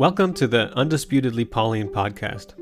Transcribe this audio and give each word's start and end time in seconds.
Welcome 0.00 0.32
to 0.36 0.46
the 0.46 0.72
Undisputedly 0.78 1.44
Pauline 1.44 1.90
podcast. 1.90 2.54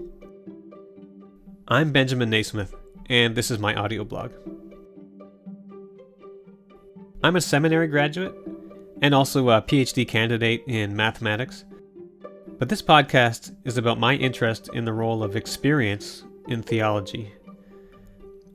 I'm 1.68 1.92
Benjamin 1.92 2.30
Naismith, 2.30 2.74
and 3.08 3.36
this 3.36 3.52
is 3.52 3.60
my 3.60 3.76
audio 3.76 4.02
blog. 4.02 4.32
I'm 7.22 7.36
a 7.36 7.40
seminary 7.40 7.86
graduate 7.86 8.34
and 9.02 9.14
also 9.14 9.50
a 9.50 9.62
PhD 9.62 10.06
candidate 10.08 10.64
in 10.66 10.96
mathematics, 10.96 11.64
but 12.58 12.68
this 12.68 12.82
podcast 12.82 13.54
is 13.64 13.78
about 13.78 14.00
my 14.00 14.16
interest 14.16 14.68
in 14.74 14.84
the 14.84 14.92
role 14.92 15.22
of 15.22 15.36
experience 15.36 16.24
in 16.48 16.64
theology 16.64 17.32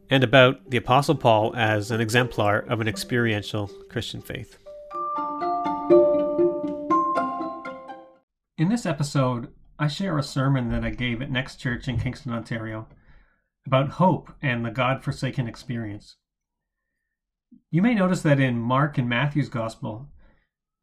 and 0.09 0.25
about 0.25 0.70
the 0.70 0.75
Apostle 0.75 1.15
Paul 1.15 1.55
as 1.55 1.89
an 1.89 2.02
exemplar 2.02 2.59
of 2.68 2.81
an 2.81 2.89
experiential 2.89 3.68
Christian 3.88 4.21
faith. 4.21 4.57
In 8.56 8.70
this 8.70 8.86
episode, 8.86 9.52
I 9.80 9.88
share 9.88 10.16
a 10.16 10.24
sermon 10.24 10.70
that 10.70 10.86
I 10.86 10.92
gave 10.92 11.24
at 11.24 11.32
Next 11.32 11.56
Church 11.56 11.88
in 11.88 12.00
Kingston, 12.00 12.32
Ontario, 12.32 12.88
about 13.66 13.93
hope 13.93 14.32
and 14.43 14.64
the 14.64 14.70
God 14.70 15.04
forsaken 15.04 15.48
experience. 15.48 16.18
You 17.71 17.82
may 17.82 17.96
notice 17.96 18.21
that 18.21 18.39
in 18.39 18.60
Mark 18.60 19.00
and 19.00 19.10
Matthew's 19.10 19.50
Gospel, 19.50 20.07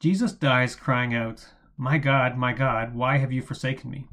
Jesus 0.01 0.33
dies 0.33 0.75
crying 0.75 1.15
out, 1.15 1.47
My 1.77 1.97
God, 1.97 2.37
my 2.37 2.53
God, 2.53 2.93
why 2.93 3.19
have 3.19 3.31
you 3.31 3.41
forsaken 3.41 3.89
me? 3.89 4.09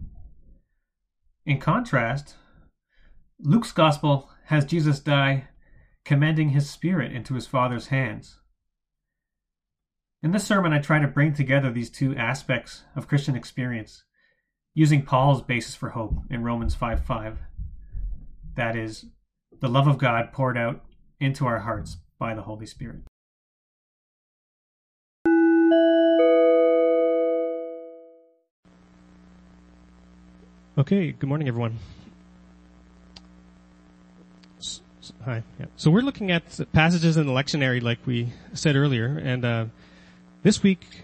In 1.43 1.59
contrast, 1.59 2.35
Luke's 3.39 3.71
Gospel 3.71 4.29
has 4.45 4.65
Jesus 4.65 4.99
die 4.99 5.47
commending 6.05 6.49
his 6.49 6.69
spirit 6.69 7.11
into 7.11 7.33
his 7.33 7.47
Father's 7.47 7.87
hands. 7.87 8.37
In 10.27 10.33
this 10.33 10.43
sermon, 10.43 10.73
I 10.73 10.79
try 10.79 10.99
to 10.99 11.07
bring 11.07 11.33
together 11.33 11.71
these 11.71 11.89
two 11.89 12.13
aspects 12.13 12.83
of 12.97 13.07
Christian 13.07 13.33
experience 13.33 14.03
using 14.73 15.03
Paul's 15.03 15.41
basis 15.41 15.73
for 15.73 15.91
hope 15.91 16.15
in 16.29 16.43
Romans 16.43 16.75
5 16.75 17.05
5. 17.05 17.39
That 18.55 18.75
is, 18.75 19.05
the 19.61 19.69
love 19.69 19.87
of 19.87 19.97
God 19.97 20.33
poured 20.33 20.57
out 20.57 20.83
into 21.21 21.45
our 21.45 21.59
hearts 21.59 21.99
by 22.19 22.35
the 22.35 22.41
Holy 22.41 22.65
Spirit. 22.65 23.03
Okay, 30.77 31.13
good 31.13 31.29
morning, 31.29 31.47
everyone. 31.47 31.79
Hi. 35.23 35.41
Yeah. 35.57 35.67
So 35.77 35.89
we're 35.89 36.01
looking 36.01 36.31
at 36.31 36.59
passages 36.73 37.15
in 37.15 37.27
the 37.27 37.31
lectionary, 37.31 37.81
like 37.81 37.99
we 38.05 38.33
said 38.53 38.75
earlier, 38.75 39.17
and 39.23 39.45
uh, 39.45 39.65
this 40.47 40.63
week 40.63 41.03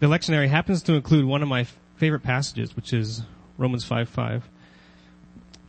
the 0.00 0.06
lectionary 0.06 0.48
happens 0.48 0.82
to 0.82 0.94
include 0.94 1.26
one 1.26 1.42
of 1.42 1.48
my 1.48 1.64
favorite 1.96 2.22
passages, 2.22 2.74
which 2.74 2.94
is 2.94 3.20
Romans 3.58 3.84
five 3.84 4.08
five, 4.08 4.48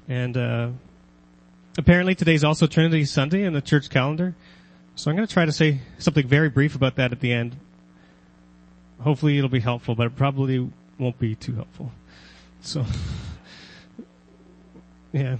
and 0.07 0.38
uh, 0.38 0.69
apparently 1.77 2.15
today's 2.15 2.45
also 2.45 2.65
Trinity 2.65 3.03
Sunday 3.03 3.43
in 3.43 3.52
the 3.52 3.59
church 3.59 3.89
calendar. 3.89 4.35
So 4.95 5.11
I'm 5.11 5.17
going 5.17 5.27
to 5.27 5.33
try 5.33 5.43
to 5.43 5.52
say 5.52 5.81
something 5.97 6.25
very 6.25 6.47
brief 6.47 6.75
about 6.75 6.95
that 6.95 7.11
at 7.11 7.19
the 7.19 7.33
end. 7.33 7.58
Hopefully 9.02 9.38
it'll 9.38 9.49
be 9.49 9.59
helpful, 9.59 9.93
but 9.93 10.08
it 10.08 10.15
probably 10.15 10.71
won't 10.97 11.19
be 11.19 11.35
too 11.35 11.55
helpful. 11.55 11.91
So, 12.61 12.85
yeah. 15.11 15.39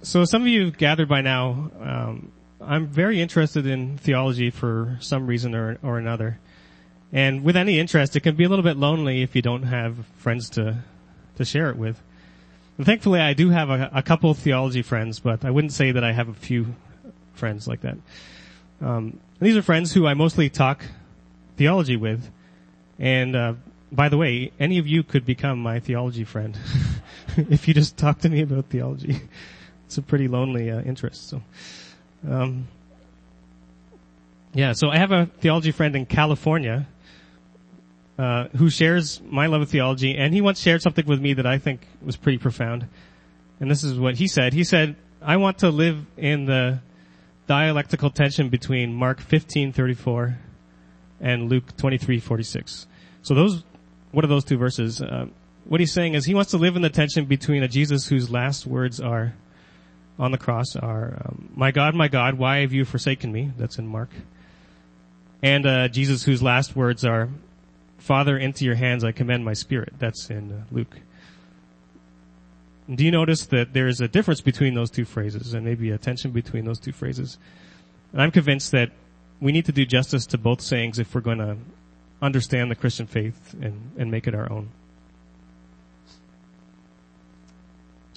So 0.00 0.24
some 0.24 0.40
of 0.40 0.48
you 0.48 0.64
have 0.64 0.78
gathered 0.78 1.10
by 1.10 1.20
now. 1.20 1.70
Um, 1.78 2.32
I'm 2.60 2.86
very 2.86 3.20
interested 3.20 3.66
in 3.66 3.98
theology 3.98 4.50
for 4.50 4.96
some 5.00 5.26
reason 5.26 5.54
or, 5.54 5.78
or 5.82 5.98
another. 5.98 6.38
And 7.12 7.44
with 7.44 7.56
any 7.56 7.78
interest, 7.78 8.16
it 8.16 8.20
can 8.20 8.34
be 8.34 8.44
a 8.44 8.48
little 8.48 8.64
bit 8.64 8.76
lonely 8.76 9.22
if 9.22 9.34
you 9.36 9.42
don't 9.42 9.62
have 9.62 9.96
friends 10.16 10.50
to, 10.50 10.82
to 11.36 11.44
share 11.44 11.70
it 11.70 11.76
with. 11.76 12.02
And 12.76 12.84
thankfully, 12.84 13.20
I 13.20 13.32
do 13.32 13.50
have 13.50 13.70
a, 13.70 13.90
a 13.94 14.02
couple 14.02 14.32
theology 14.34 14.82
friends, 14.82 15.18
but 15.20 15.44
I 15.44 15.50
wouldn't 15.50 15.72
say 15.72 15.92
that 15.92 16.04
I 16.04 16.12
have 16.12 16.28
a 16.28 16.34
few 16.34 16.74
friends 17.34 17.66
like 17.66 17.80
that. 17.82 17.96
Um, 18.80 19.18
these 19.40 19.56
are 19.56 19.62
friends 19.62 19.92
who 19.92 20.06
I 20.06 20.14
mostly 20.14 20.50
talk 20.50 20.84
theology 21.56 21.96
with. 21.96 22.30
And 22.98 23.36
uh, 23.36 23.54
by 23.92 24.08
the 24.08 24.16
way, 24.16 24.52
any 24.58 24.78
of 24.78 24.86
you 24.86 25.02
could 25.02 25.24
become 25.24 25.60
my 25.60 25.80
theology 25.80 26.24
friend 26.24 26.58
if 27.36 27.68
you 27.68 27.74
just 27.74 27.96
talk 27.96 28.18
to 28.20 28.28
me 28.28 28.42
about 28.42 28.66
theology. 28.66 29.20
It's 29.86 29.96
a 29.96 30.02
pretty 30.02 30.28
lonely 30.28 30.70
uh, 30.70 30.82
interest. 30.82 31.30
So, 31.30 31.40
um, 32.26 32.68
yeah. 34.54 34.72
So 34.72 34.88
I 34.88 34.98
have 34.98 35.12
a 35.12 35.26
theology 35.26 35.70
friend 35.70 35.94
in 35.94 36.06
California 36.06 36.86
uh, 38.18 38.48
who 38.56 38.70
shares 38.70 39.20
my 39.24 39.46
love 39.46 39.62
of 39.62 39.68
theology, 39.68 40.16
and 40.16 40.34
he 40.34 40.40
once 40.40 40.60
shared 40.60 40.82
something 40.82 41.06
with 41.06 41.20
me 41.20 41.34
that 41.34 41.46
I 41.46 41.58
think 41.58 41.86
was 42.02 42.16
pretty 42.16 42.38
profound. 42.38 42.86
And 43.60 43.70
this 43.70 43.84
is 43.84 43.98
what 43.98 44.16
he 44.16 44.26
said. 44.26 44.52
He 44.52 44.64
said, 44.64 44.96
"I 45.22 45.36
want 45.36 45.58
to 45.58 45.70
live 45.70 46.04
in 46.16 46.44
the 46.44 46.80
dialectical 47.46 48.10
tension 48.10 48.48
between 48.48 48.94
Mark 48.94 49.20
15:34 49.20 50.36
and 51.20 51.48
Luke 51.48 51.76
23:46." 51.76 52.86
So 53.22 53.34
those, 53.34 53.62
what 54.12 54.24
are 54.24 54.28
those 54.28 54.44
two 54.44 54.58
verses? 54.58 55.00
Uh, 55.00 55.26
what 55.64 55.80
he's 55.80 55.92
saying 55.92 56.14
is 56.14 56.24
he 56.24 56.34
wants 56.34 56.52
to 56.52 56.56
live 56.56 56.76
in 56.76 56.82
the 56.82 56.90
tension 56.90 57.26
between 57.26 57.62
a 57.62 57.68
Jesus 57.68 58.08
whose 58.08 58.30
last 58.30 58.66
words 58.66 59.00
are 59.00 59.34
on 60.18 60.32
the 60.32 60.38
cross 60.38 60.76
are, 60.76 61.22
um, 61.24 61.50
"My 61.54 61.70
God, 61.70 61.94
my 61.94 62.08
God, 62.08 62.34
why 62.34 62.58
have 62.58 62.72
you 62.72 62.84
forsaken 62.84 63.32
me?" 63.32 63.52
That's 63.56 63.78
in 63.78 63.86
Mark. 63.86 64.10
And 65.42 65.66
uh, 65.66 65.88
Jesus 65.88 66.24
whose 66.24 66.42
last 66.42 66.74
words 66.74 67.04
are, 67.04 67.28
Father, 67.98 68.36
into 68.36 68.64
your 68.64 68.74
hands 68.74 69.04
I 69.04 69.12
commend 69.12 69.44
my 69.44 69.52
spirit. 69.52 69.94
That's 69.98 70.30
in 70.30 70.52
uh, 70.52 70.64
Luke. 70.70 70.96
Do 72.92 73.04
you 73.04 73.10
notice 73.10 73.46
that 73.46 73.74
there 73.74 73.86
is 73.86 74.00
a 74.00 74.08
difference 74.08 74.40
between 74.40 74.74
those 74.74 74.90
two 74.90 75.04
phrases 75.04 75.52
and 75.52 75.64
maybe 75.64 75.90
a 75.90 75.98
tension 75.98 76.30
between 76.30 76.64
those 76.64 76.78
two 76.78 76.92
phrases? 76.92 77.36
And 78.12 78.22
I'm 78.22 78.30
convinced 78.30 78.72
that 78.72 78.90
we 79.40 79.52
need 79.52 79.66
to 79.66 79.72
do 79.72 79.84
justice 79.84 80.24
to 80.26 80.38
both 80.38 80.62
sayings 80.62 80.98
if 80.98 81.14
we're 81.14 81.20
going 81.20 81.38
to 81.38 81.58
understand 82.22 82.70
the 82.70 82.74
Christian 82.74 83.06
faith 83.06 83.54
and, 83.60 83.92
and 83.98 84.10
make 84.10 84.26
it 84.26 84.34
our 84.34 84.50
own. 84.50 84.70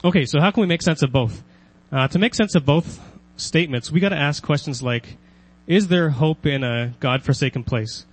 Okay, 0.03 0.25
so 0.25 0.39
how 0.39 0.49
can 0.51 0.61
we 0.61 0.67
make 0.67 0.81
sense 0.81 1.03
of 1.03 1.11
both? 1.11 1.43
Uh, 1.91 2.07
to 2.07 2.17
make 2.17 2.33
sense 2.33 2.55
of 2.55 2.65
both 2.65 3.01
statements, 3.35 3.91
we 3.91 3.99
got 3.99 4.09
to 4.09 4.17
ask 4.17 4.41
questions 4.41 4.81
like: 4.81 5.17
Is 5.67 5.89
there 5.89 6.09
hope 6.09 6.45
in 6.45 6.63
a 6.63 6.93
God-forsaken 6.99 7.63
place? 7.63 8.05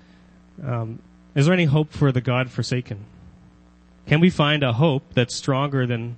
Um, 0.64 0.98
is 1.34 1.46
there 1.46 1.54
any 1.54 1.66
hope 1.66 1.92
for 1.92 2.10
the 2.10 2.20
God 2.20 2.50
forsaken? 2.50 3.04
Can 4.08 4.20
we 4.20 4.30
find 4.30 4.64
a 4.64 4.72
hope 4.72 5.04
that's 5.14 5.36
stronger 5.36 5.86
than 5.86 6.16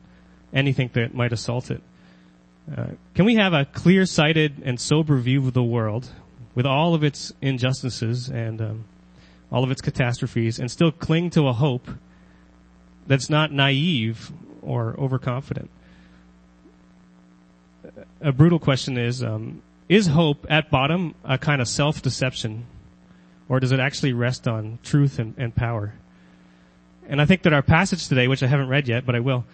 anything 0.55 0.89
that 0.95 1.13
might 1.13 1.33
assault 1.33 1.71
it? 1.71 1.83
Uh, 2.75 2.87
can 3.15 3.27
we 3.27 3.35
have 3.35 3.53
a 3.53 3.67
clear-sighted 3.67 4.63
and 4.65 4.81
sober 4.81 5.19
view 5.19 5.47
of 5.47 5.53
the 5.53 5.63
world 5.63 6.09
with 6.55 6.65
all 6.65 6.95
of 6.95 7.05
its 7.05 7.33
injustices 7.43 8.29
and 8.29 8.61
um, 8.63 8.85
all 9.53 9.65
of 9.65 9.71
its 9.71 9.83
catastrophes 9.83 10.59
and 10.59 10.71
still 10.71 10.93
cling 10.93 11.31
to 11.31 11.49
a 11.49 11.53
hope 11.53 11.89
that's 13.07 13.29
not 13.29 13.53
naive 13.53 14.31
or 14.63 14.95
overconfident? 14.99 15.69
A 18.21 18.33
brutal 18.33 18.59
question 18.59 18.99
is, 18.99 19.23
um, 19.23 19.63
is 19.89 20.07
hope 20.07 20.47
at 20.49 20.71
bottom 20.71 21.15
a 21.25 21.39
kind 21.39 21.61
of 21.61 21.69
self-deception 21.69 22.67
or 23.51 23.59
does 23.59 23.73
it 23.73 23.81
actually 23.81 24.13
rest 24.13 24.47
on 24.47 24.79
truth 24.85 25.19
and, 25.19 25.35
and 25.37 25.55
power? 25.55 25.93
And 27.09 27.21
I 27.21 27.25
think 27.25 27.43
that 27.43 27.53
our 27.53 27.63
passage 27.63 28.07
today, 28.07 28.29
which 28.29 28.45
I 28.45 28.47
haven't 28.47 28.69
read 28.69 28.87
yet, 28.87 29.05
but 29.05 29.17
I 29.17 29.21
will, 29.21 29.45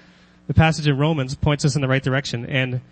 the 0.46 0.54
passage 0.54 0.86
in 0.86 0.98
Romans 0.98 1.34
points 1.34 1.64
us 1.64 1.74
in 1.74 1.80
the 1.80 1.88
right 1.88 2.02
direction. 2.02 2.44
And 2.44 2.82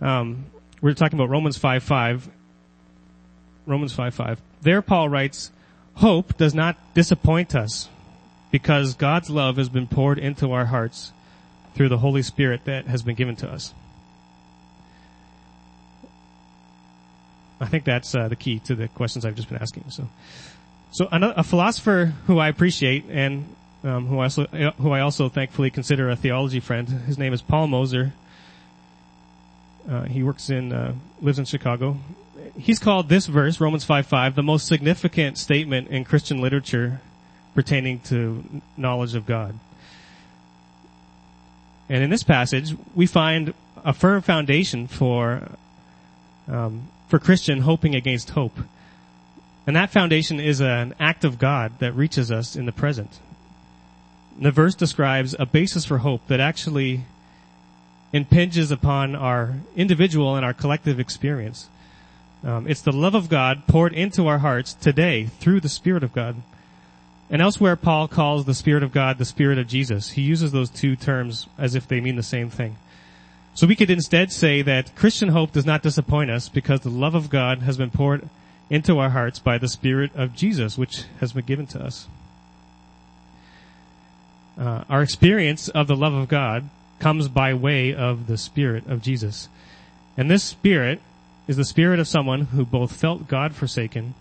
um, 0.00 0.46
we're 0.80 0.94
talking 0.94 1.18
about 1.18 1.30
Romans 1.30 1.58
5 1.58 1.82
5. 1.82 2.30
Romans 3.66 3.92
5 3.92 4.14
5. 4.14 4.40
There, 4.62 4.82
Paul 4.82 5.08
writes, 5.08 5.50
Hope 5.94 6.36
does 6.36 6.54
not 6.54 6.76
disappoint 6.94 7.56
us 7.56 7.88
because 8.52 8.94
God's 8.94 9.28
love 9.28 9.56
has 9.56 9.68
been 9.68 9.88
poured 9.88 10.18
into 10.20 10.52
our 10.52 10.66
hearts 10.66 11.12
through 11.74 11.88
the 11.88 11.98
Holy 11.98 12.22
Spirit 12.22 12.66
that 12.66 12.86
has 12.86 13.02
been 13.02 13.16
given 13.16 13.34
to 13.36 13.50
us. 13.50 13.74
I 17.60 17.66
think 17.66 17.84
that's 17.84 18.14
uh, 18.14 18.28
the 18.28 18.36
key 18.36 18.58
to 18.60 18.74
the 18.74 18.88
questions 18.88 19.24
I've 19.24 19.34
just 19.34 19.48
been 19.48 19.58
asking. 19.58 19.84
So, 19.90 20.08
so 20.90 21.08
another, 21.10 21.34
a 21.36 21.42
philosopher 21.42 22.12
who 22.26 22.38
I 22.38 22.48
appreciate 22.48 23.04
and 23.08 23.54
um, 23.82 24.06
who 24.06 24.18
I 24.18 24.24
also 24.24 24.46
who 24.46 24.90
I 24.90 25.00
also 25.00 25.28
thankfully 25.28 25.70
consider 25.70 26.10
a 26.10 26.16
theology 26.16 26.60
friend. 26.60 26.88
His 26.88 27.18
name 27.18 27.32
is 27.32 27.42
Paul 27.42 27.66
Moser. 27.68 28.12
Uh, 29.88 30.02
he 30.02 30.22
works 30.22 30.50
in 30.50 30.72
uh, 30.72 30.94
lives 31.22 31.38
in 31.38 31.44
Chicago. 31.44 31.96
He's 32.58 32.78
called 32.78 33.08
this 33.08 33.26
verse 33.26 33.60
Romans 33.60 33.84
five 33.84 34.06
five 34.06 34.34
the 34.34 34.42
most 34.42 34.66
significant 34.66 35.38
statement 35.38 35.88
in 35.88 36.04
Christian 36.04 36.40
literature 36.40 37.00
pertaining 37.54 38.00
to 38.00 38.44
knowledge 38.76 39.14
of 39.14 39.24
God. 39.24 39.58
And 41.88 42.02
in 42.02 42.10
this 42.10 42.24
passage, 42.24 42.74
we 42.94 43.06
find 43.06 43.54
a 43.84 43.92
firm 43.92 44.20
foundation 44.20 44.88
for 44.88 45.48
um, 46.48 46.88
for 47.08 47.18
Christian 47.18 47.60
hoping 47.60 47.94
against 47.94 48.30
hope. 48.30 48.58
And 49.66 49.74
that 49.74 49.90
foundation 49.90 50.38
is 50.38 50.60
an 50.60 50.94
act 51.00 51.24
of 51.24 51.38
God 51.38 51.78
that 51.80 51.92
reaches 51.92 52.30
us 52.30 52.56
in 52.56 52.66
the 52.66 52.72
present. 52.72 53.18
The 54.38 54.50
verse 54.50 54.74
describes 54.74 55.34
a 55.38 55.46
basis 55.46 55.84
for 55.84 55.98
hope 55.98 56.26
that 56.28 56.40
actually 56.40 57.02
impinges 58.12 58.70
upon 58.70 59.16
our 59.16 59.54
individual 59.74 60.36
and 60.36 60.44
our 60.44 60.54
collective 60.54 61.00
experience. 61.00 61.68
Um, 62.44 62.68
it's 62.68 62.82
the 62.82 62.92
love 62.92 63.14
of 63.14 63.28
God 63.28 63.66
poured 63.66 63.92
into 63.92 64.28
our 64.28 64.38
hearts 64.38 64.74
today 64.74 65.24
through 65.24 65.60
the 65.60 65.68
Spirit 65.68 66.04
of 66.04 66.12
God. 66.12 66.36
And 67.28 67.42
elsewhere, 67.42 67.74
Paul 67.74 68.06
calls 68.06 68.44
the 68.44 68.54
Spirit 68.54 68.84
of 68.84 68.92
God 68.92 69.18
the 69.18 69.24
Spirit 69.24 69.58
of 69.58 69.66
Jesus. 69.66 70.10
He 70.10 70.22
uses 70.22 70.52
those 70.52 70.70
two 70.70 70.94
terms 70.94 71.48
as 71.58 71.74
if 71.74 71.88
they 71.88 72.00
mean 72.00 72.14
the 72.14 72.22
same 72.22 72.50
thing. 72.50 72.76
So 73.56 73.66
we 73.66 73.74
could 73.74 73.88
instead 73.88 74.32
say 74.32 74.60
that 74.60 74.94
Christian 74.94 75.30
hope 75.30 75.52
does 75.52 75.64
not 75.64 75.82
disappoint 75.82 76.30
us 76.30 76.50
because 76.50 76.80
the 76.80 76.90
love 76.90 77.14
of 77.14 77.30
God 77.30 77.60
has 77.60 77.78
been 77.78 77.90
poured 77.90 78.28
into 78.68 78.98
our 78.98 79.08
hearts 79.08 79.38
by 79.38 79.56
the 79.56 79.66
Spirit 79.66 80.10
of 80.14 80.34
Jesus, 80.34 80.76
which 80.76 81.04
has 81.20 81.32
been 81.32 81.46
given 81.46 81.66
to 81.68 81.82
us. 81.82 82.06
Uh, 84.58 84.84
our 84.90 85.00
experience 85.00 85.70
of 85.70 85.86
the 85.86 85.96
love 85.96 86.12
of 86.12 86.28
God 86.28 86.68
comes 86.98 87.28
by 87.28 87.54
way 87.54 87.94
of 87.94 88.26
the 88.26 88.36
Spirit 88.36 88.86
of 88.88 89.00
Jesus. 89.00 89.48
And 90.18 90.30
this 90.30 90.44
Spirit 90.44 91.00
is 91.48 91.56
the 91.56 91.64
Spirit 91.64 91.98
of 91.98 92.06
someone 92.06 92.42
who 92.42 92.66
both 92.66 92.92
felt 92.92 93.26
God 93.26 93.54
forsaken 93.54 94.12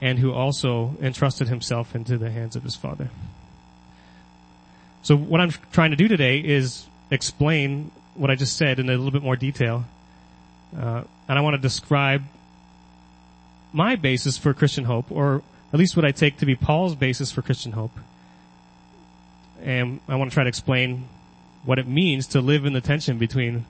and 0.00 0.18
who 0.18 0.32
also 0.32 0.94
entrusted 1.02 1.48
himself 1.48 1.94
into 1.94 2.16
the 2.16 2.30
hands 2.30 2.56
of 2.56 2.62
his 2.62 2.74
Father. 2.74 3.10
So 5.02 5.14
what 5.14 5.42
I'm 5.42 5.50
trying 5.72 5.90
to 5.90 5.96
do 5.96 6.08
today 6.08 6.38
is 6.38 6.86
explain 7.10 7.90
what 8.20 8.30
I 8.30 8.34
just 8.34 8.58
said 8.58 8.78
in 8.78 8.90
a 8.90 8.92
little 8.92 9.10
bit 9.10 9.22
more 9.22 9.34
detail. 9.34 9.86
Uh, 10.78 11.04
and 11.26 11.38
I 11.38 11.40
want 11.40 11.54
to 11.54 11.60
describe 11.60 12.22
my 13.72 13.96
basis 13.96 14.36
for 14.36 14.52
Christian 14.52 14.84
hope, 14.84 15.10
or 15.10 15.42
at 15.72 15.78
least 15.78 15.96
what 15.96 16.04
I 16.04 16.10
take 16.10 16.36
to 16.38 16.46
be 16.46 16.54
Paul's 16.54 16.94
basis 16.94 17.32
for 17.32 17.40
Christian 17.40 17.72
hope. 17.72 17.92
And 19.62 20.00
I 20.06 20.16
want 20.16 20.30
to 20.30 20.34
try 20.34 20.44
to 20.44 20.48
explain 20.48 21.08
what 21.64 21.78
it 21.78 21.86
means 21.86 22.26
to 22.28 22.42
live 22.42 22.66
in 22.66 22.74
the 22.74 22.82
tension 22.82 23.16
between 23.16 23.64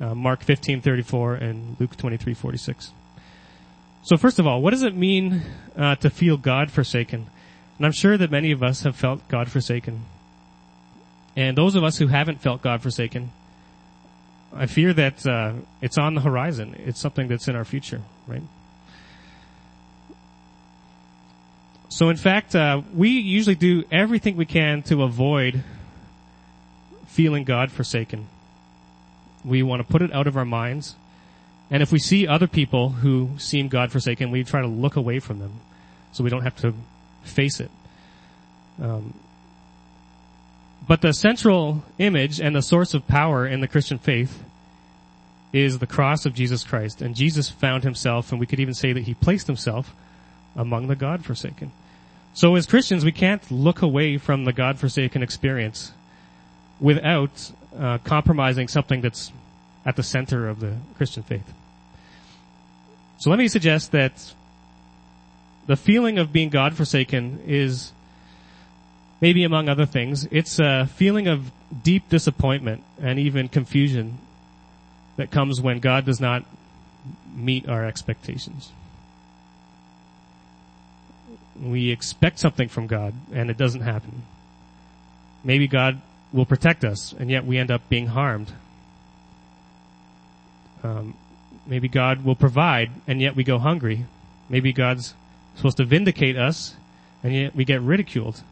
uh, 0.00 0.16
Mark 0.16 0.44
15:34 0.44 1.40
and 1.40 1.76
Luke 1.78 1.96
23:46. 1.96 2.90
So 4.02 4.16
first 4.16 4.40
of 4.40 4.48
all, 4.48 4.60
what 4.60 4.70
does 4.70 4.82
it 4.82 4.96
mean 4.96 5.42
uh, 5.76 5.94
to 5.96 6.10
feel 6.10 6.36
God 6.36 6.72
forsaken? 6.72 7.26
And 7.78 7.86
I'm 7.86 7.92
sure 7.92 8.18
that 8.18 8.32
many 8.32 8.50
of 8.50 8.64
us 8.64 8.82
have 8.82 8.96
felt 8.96 9.26
God 9.28 9.48
forsaken. 9.48 10.06
And 11.36 11.56
those 11.56 11.76
of 11.76 11.84
us 11.84 11.98
who 11.98 12.08
haven't 12.08 12.40
felt 12.40 12.62
God 12.62 12.82
forsaken, 12.82 13.30
I 14.54 14.66
fear 14.66 14.92
that 14.92 15.26
uh, 15.26 15.54
it's 15.80 15.98
on 15.98 16.14
the 16.14 16.20
horizon. 16.20 16.76
It's 16.78 17.00
something 17.00 17.28
that's 17.28 17.48
in 17.48 17.56
our 17.56 17.64
future, 17.64 18.02
right? 18.26 18.42
So 21.88 22.08
in 22.08 22.16
fact, 22.16 22.54
uh, 22.54 22.82
we 22.94 23.10
usually 23.10 23.54
do 23.54 23.84
everything 23.90 24.36
we 24.36 24.46
can 24.46 24.82
to 24.84 25.02
avoid 25.02 25.62
feeling 27.06 27.44
God 27.44 27.70
forsaken. 27.70 28.28
We 29.44 29.62
want 29.62 29.80
to 29.80 29.88
put 29.90 30.00
it 30.00 30.12
out 30.12 30.26
of 30.26 30.36
our 30.36 30.44
minds. 30.44 30.96
And 31.70 31.82
if 31.82 31.92
we 31.92 31.98
see 31.98 32.26
other 32.26 32.46
people 32.46 32.90
who 32.90 33.30
seem 33.38 33.68
God 33.68 33.92
forsaken, 33.92 34.30
we 34.30 34.44
try 34.44 34.60
to 34.60 34.66
look 34.66 34.96
away 34.96 35.20
from 35.20 35.38
them 35.38 35.60
so 36.12 36.24
we 36.24 36.30
don't 36.30 36.42
have 36.42 36.56
to 36.56 36.74
face 37.24 37.60
it. 37.60 37.70
Um, 38.80 39.14
but 40.86 41.00
the 41.00 41.12
central 41.12 41.84
image 41.98 42.40
and 42.40 42.54
the 42.56 42.62
source 42.62 42.94
of 42.94 43.06
power 43.06 43.46
in 43.46 43.60
the 43.60 43.68
Christian 43.68 43.98
faith 43.98 44.42
is 45.52 45.78
the 45.78 45.86
cross 45.86 46.26
of 46.26 46.34
Jesus 46.34 46.64
Christ. 46.64 47.02
And 47.02 47.14
Jesus 47.14 47.48
found 47.48 47.84
himself, 47.84 48.30
and 48.30 48.40
we 48.40 48.46
could 48.46 48.60
even 48.60 48.74
say 48.74 48.92
that 48.92 49.02
he 49.04 49.14
placed 49.14 49.46
himself 49.46 49.94
among 50.56 50.88
the 50.88 50.96
God 50.96 51.24
forsaken. 51.24 51.72
So 52.34 52.54
as 52.54 52.66
Christians, 52.66 53.04
we 53.04 53.12
can't 53.12 53.50
look 53.50 53.82
away 53.82 54.16
from 54.16 54.44
the 54.44 54.52
God-forsaken 54.52 55.22
experience 55.22 55.92
without 56.80 57.52
uh, 57.78 57.98
compromising 57.98 58.68
something 58.68 59.02
that's 59.02 59.30
at 59.84 59.96
the 59.96 60.02
center 60.02 60.48
of 60.48 60.60
the 60.60 60.76
Christian 60.96 61.22
faith. 61.22 61.52
So 63.18 63.30
let 63.30 63.38
me 63.38 63.48
suggest 63.48 63.92
that 63.92 64.32
the 65.66 65.76
feeling 65.76 66.18
of 66.18 66.32
being 66.32 66.48
God-forsaken 66.48 67.42
is 67.46 67.92
maybe 69.22 69.44
among 69.44 69.70
other 69.70 69.86
things, 69.86 70.28
it's 70.30 70.58
a 70.58 70.86
feeling 70.86 71.28
of 71.28 71.50
deep 71.82 72.10
disappointment 72.10 72.84
and 73.00 73.18
even 73.18 73.48
confusion 73.48 74.18
that 75.16 75.30
comes 75.30 75.62
when 75.62 75.78
God 75.78 76.04
does 76.04 76.20
not 76.20 76.44
meet 77.34 77.66
our 77.66 77.86
expectations 77.86 78.70
we 81.60 81.90
expect 81.90 82.38
something 82.38 82.68
from 82.68 82.86
God 82.86 83.14
and 83.32 83.50
it 83.50 83.56
doesn't 83.56 83.82
happen. 83.82 84.22
Maybe 85.44 85.68
God 85.68 86.00
will 86.32 86.46
protect 86.46 86.84
us 86.84 87.12
and 87.12 87.30
yet 87.30 87.44
we 87.44 87.58
end 87.58 87.70
up 87.70 87.88
being 87.88 88.06
harmed. 88.06 88.52
Um, 90.82 91.14
maybe 91.66 91.88
God 91.88 92.24
will 92.24 92.34
provide 92.34 92.90
and 93.06 93.20
yet 93.20 93.36
we 93.36 93.44
go 93.44 93.58
hungry. 93.58 94.06
Maybe 94.48 94.72
God's 94.72 95.14
supposed 95.56 95.76
to 95.76 95.84
vindicate 95.84 96.36
us 96.36 96.74
and 97.22 97.34
yet 97.34 97.54
we 97.54 97.64
get 97.64 97.80
ridiculed. 97.80 98.42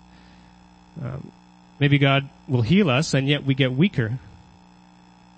Um, 1.03 1.33
maybe 1.79 1.99
God 1.99 2.29
will 2.49 2.63
heal 2.63 2.91
us 2.91 3.15
and 3.15 3.29
yet 3.29 3.45
we 3.45 3.55
get 3.55 3.73
weaker. 3.73 4.19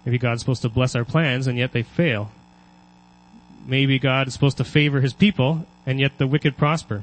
Maybe 0.05 0.19
God's 0.19 0.41
supposed 0.41 0.63
to 0.63 0.69
bless 0.69 0.95
our 0.95 1.05
plans 1.05 1.47
and 1.47 1.57
yet 1.57 1.73
they 1.73 1.83
fail. 1.83 2.31
Maybe 3.67 3.99
God 3.99 4.27
is 4.27 4.35
supposed 4.35 4.57
to 4.57 4.65
favor 4.65 5.01
his 5.01 5.13
people 5.13 5.67
and 5.87 6.01
yet 6.01 6.19
the 6.19 6.27
wicked 6.27 6.57
prosper. 6.57 7.03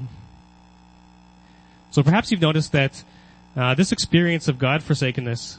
So 1.91 2.03
perhaps 2.03 2.31
you've 2.31 2.41
noticed 2.41 2.73
that 2.73 3.03
uh, 3.55 3.73
this 3.73 3.91
experience 3.91 4.47
of 4.47 4.59
God 4.59 4.83
forsakenness 4.83 5.57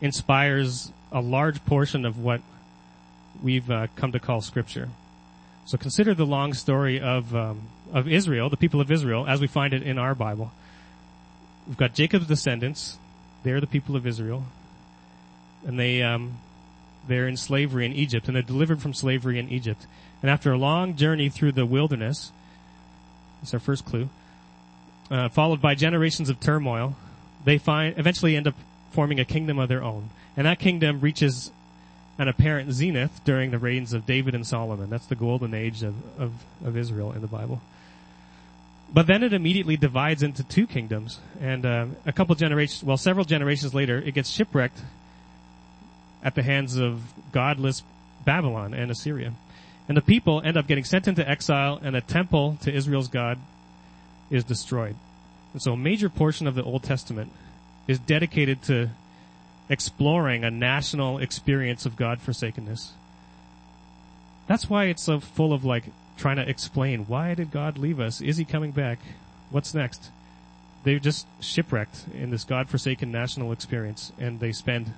inspires 0.00 0.90
a 1.12 1.20
large 1.20 1.64
portion 1.64 2.04
of 2.04 2.18
what 2.18 2.40
we've 3.42 3.70
uh, 3.70 3.86
come 3.94 4.12
to 4.12 4.18
call 4.18 4.40
Scripture. 4.40 4.88
So 5.66 5.78
consider 5.78 6.14
the 6.14 6.26
long 6.26 6.54
story 6.54 7.00
of 7.00 7.34
um, 7.36 7.68
of 7.92 8.08
Israel, 8.08 8.48
the 8.48 8.56
people 8.56 8.80
of 8.80 8.90
Israel, 8.90 9.26
as 9.28 9.40
we 9.40 9.46
find 9.46 9.74
it 9.74 9.82
in 9.82 9.98
our 9.98 10.14
Bible. 10.14 10.50
We've 11.66 11.76
got 11.76 11.94
Jacob's 11.94 12.26
descendants; 12.26 12.98
they're 13.42 13.60
the 13.60 13.66
people 13.66 13.96
of 13.96 14.06
Israel, 14.06 14.44
and 15.66 15.78
they 15.78 16.02
um, 16.02 16.38
they're 17.06 17.28
in 17.28 17.36
slavery 17.36 17.86
in 17.86 17.92
Egypt, 17.92 18.26
and 18.26 18.36
they're 18.36 18.42
delivered 18.42 18.82
from 18.82 18.94
slavery 18.94 19.38
in 19.38 19.48
Egypt. 19.48 19.86
And 20.22 20.30
after 20.30 20.52
a 20.52 20.58
long 20.58 20.96
journey 20.96 21.28
through 21.28 21.52
the 21.52 21.66
wilderness, 21.66 22.30
that's 23.40 23.54
our 23.54 23.60
first 23.60 23.84
clue 23.84 24.08
uh, 25.12 25.28
followed 25.28 25.60
by 25.60 25.74
generations 25.74 26.30
of 26.30 26.40
turmoil, 26.40 26.96
they 27.44 27.58
find 27.58 27.98
eventually 27.98 28.34
end 28.34 28.48
up 28.48 28.54
forming 28.92 29.20
a 29.20 29.24
kingdom 29.24 29.58
of 29.58 29.68
their 29.68 29.82
own, 29.82 30.08
and 30.36 30.46
that 30.46 30.58
kingdom 30.58 31.00
reaches 31.00 31.50
an 32.18 32.28
apparent 32.28 32.72
zenith 32.72 33.20
during 33.24 33.50
the 33.50 33.58
reigns 33.58 33.92
of 33.92 34.06
David 34.06 34.34
and 34.34 34.46
Solomon. 34.46 34.90
That's 34.90 35.06
the 35.06 35.14
golden 35.14 35.54
age 35.54 35.82
of, 35.82 35.94
of, 36.18 36.32
of 36.64 36.76
Israel 36.76 37.12
in 37.12 37.20
the 37.20 37.26
Bible. 37.26 37.60
But 38.92 39.06
then 39.06 39.22
it 39.22 39.32
immediately 39.32 39.76
divides 39.76 40.22
into 40.22 40.44
two 40.44 40.66
kingdoms, 40.66 41.18
and 41.40 41.64
uh, 41.64 41.86
a 42.04 42.12
couple 42.12 42.34
generations, 42.34 42.84
well, 42.84 42.98
several 42.98 43.24
generations 43.24 43.74
later, 43.74 43.98
it 43.98 44.12
gets 44.12 44.28
shipwrecked 44.28 44.78
at 46.22 46.34
the 46.34 46.42
hands 46.42 46.76
of 46.76 47.00
godless 47.32 47.82
Babylon 48.24 48.74
and 48.74 48.90
Assyria. 48.90 49.32
And 49.88 49.96
the 49.96 50.02
people 50.02 50.42
end 50.44 50.56
up 50.56 50.66
getting 50.66 50.84
sent 50.84 51.08
into 51.08 51.26
exile, 51.26 51.80
and 51.82 51.94
the 51.94 52.02
temple 52.02 52.58
to 52.62 52.72
Israel's 52.72 53.08
God 53.08 53.38
is 54.30 54.44
destroyed. 54.44 54.96
And 55.54 55.62
so 55.62 55.72
a 55.72 55.76
major 55.76 56.08
portion 56.08 56.46
of 56.46 56.54
the 56.54 56.62
Old 56.62 56.82
Testament 56.82 57.32
is 57.88 57.98
dedicated 57.98 58.62
to 58.64 58.90
exploring 59.68 60.44
a 60.44 60.50
national 60.50 61.18
experience 61.18 61.86
of 61.86 61.96
God 61.96 62.20
forsakenness. 62.20 62.92
That's 64.46 64.68
why 64.68 64.84
it's 64.84 65.02
so 65.02 65.18
full 65.20 65.52
of 65.52 65.64
like 65.64 65.84
trying 66.22 66.36
to 66.36 66.48
explain 66.48 67.00
why 67.08 67.34
did 67.34 67.50
God 67.50 67.76
leave 67.76 67.98
us? 67.98 68.20
Is 68.20 68.36
he 68.36 68.44
coming 68.44 68.70
back? 68.70 69.00
What's 69.50 69.74
next? 69.74 70.10
They're 70.84 71.00
just 71.00 71.26
shipwrecked 71.40 72.04
in 72.14 72.30
this 72.30 72.44
God 72.44 72.68
forsaken 72.68 73.10
national 73.10 73.50
experience 73.50 74.12
and 74.20 74.38
they 74.38 74.52
spend 74.52 74.92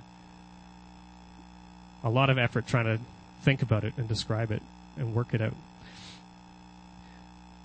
a 2.03 2.11
lot 2.11 2.29
of 2.29 2.37
effort 2.37 2.67
trying 2.67 2.85
to 2.85 2.99
think 3.41 3.63
about 3.63 3.83
it 3.83 3.93
and 3.97 4.07
describe 4.07 4.51
it 4.51 4.61
and 4.97 5.15
work 5.15 5.33
it 5.33 5.41
out. 5.41 5.55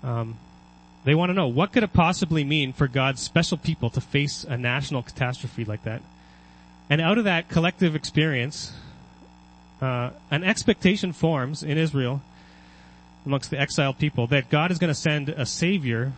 Um, 0.03 0.39
they 1.03 1.13
want 1.13 1.29
to 1.29 1.35
know 1.35 1.47
what 1.47 1.71
could 1.71 1.83
it 1.83 1.93
possibly 1.93 2.43
mean 2.43 2.73
for 2.73 2.87
God's 2.87 3.21
special 3.21 3.57
people 3.57 3.91
to 3.91 4.01
face 4.01 4.43
a 4.43 4.57
national 4.57 5.03
catastrophe 5.03 5.65
like 5.65 5.83
that? 5.83 6.01
And 6.89 6.99
out 6.99 7.19
of 7.19 7.25
that 7.25 7.47
collective 7.47 7.95
experience, 7.95 8.73
uh, 9.81 10.09
an 10.31 10.43
expectation 10.43 11.13
forms 11.13 11.61
in 11.61 11.77
Israel 11.77 12.23
amongst 13.25 13.49
the 13.51 13.59
exiled 13.59 13.97
people 13.97 14.27
that 14.27 14.49
God 14.49 14.71
is 14.71 14.79
going 14.79 14.89
to 14.89 14.99
send 14.99 15.29
a 15.29 15.45
savior. 15.45 16.13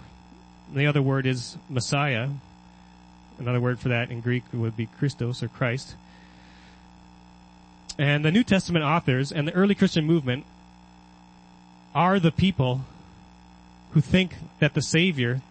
The 0.73 0.85
other 0.85 1.01
word 1.01 1.25
is 1.25 1.57
Messiah. 1.69 2.29
Another 3.39 3.59
word 3.59 3.79
for 3.79 3.89
that 3.89 4.11
in 4.11 4.21
Greek 4.21 4.43
would 4.53 4.77
be 4.77 4.85
Christos 4.85 5.43
or 5.43 5.47
Christ. 5.47 5.95
And 7.99 8.23
the 8.23 8.31
New 8.31 8.43
Testament 8.43 8.85
authors 8.85 9.31
and 9.31 9.47
the 9.47 9.53
early 9.53 9.75
Christian 9.75 10.05
movement 10.05 10.45
are 11.93 12.19
the 12.19 12.31
people 12.31 12.81
who 13.91 14.01
think 14.01 14.35
that 14.59 14.73
the 14.73 14.81
Savior, 14.81 15.41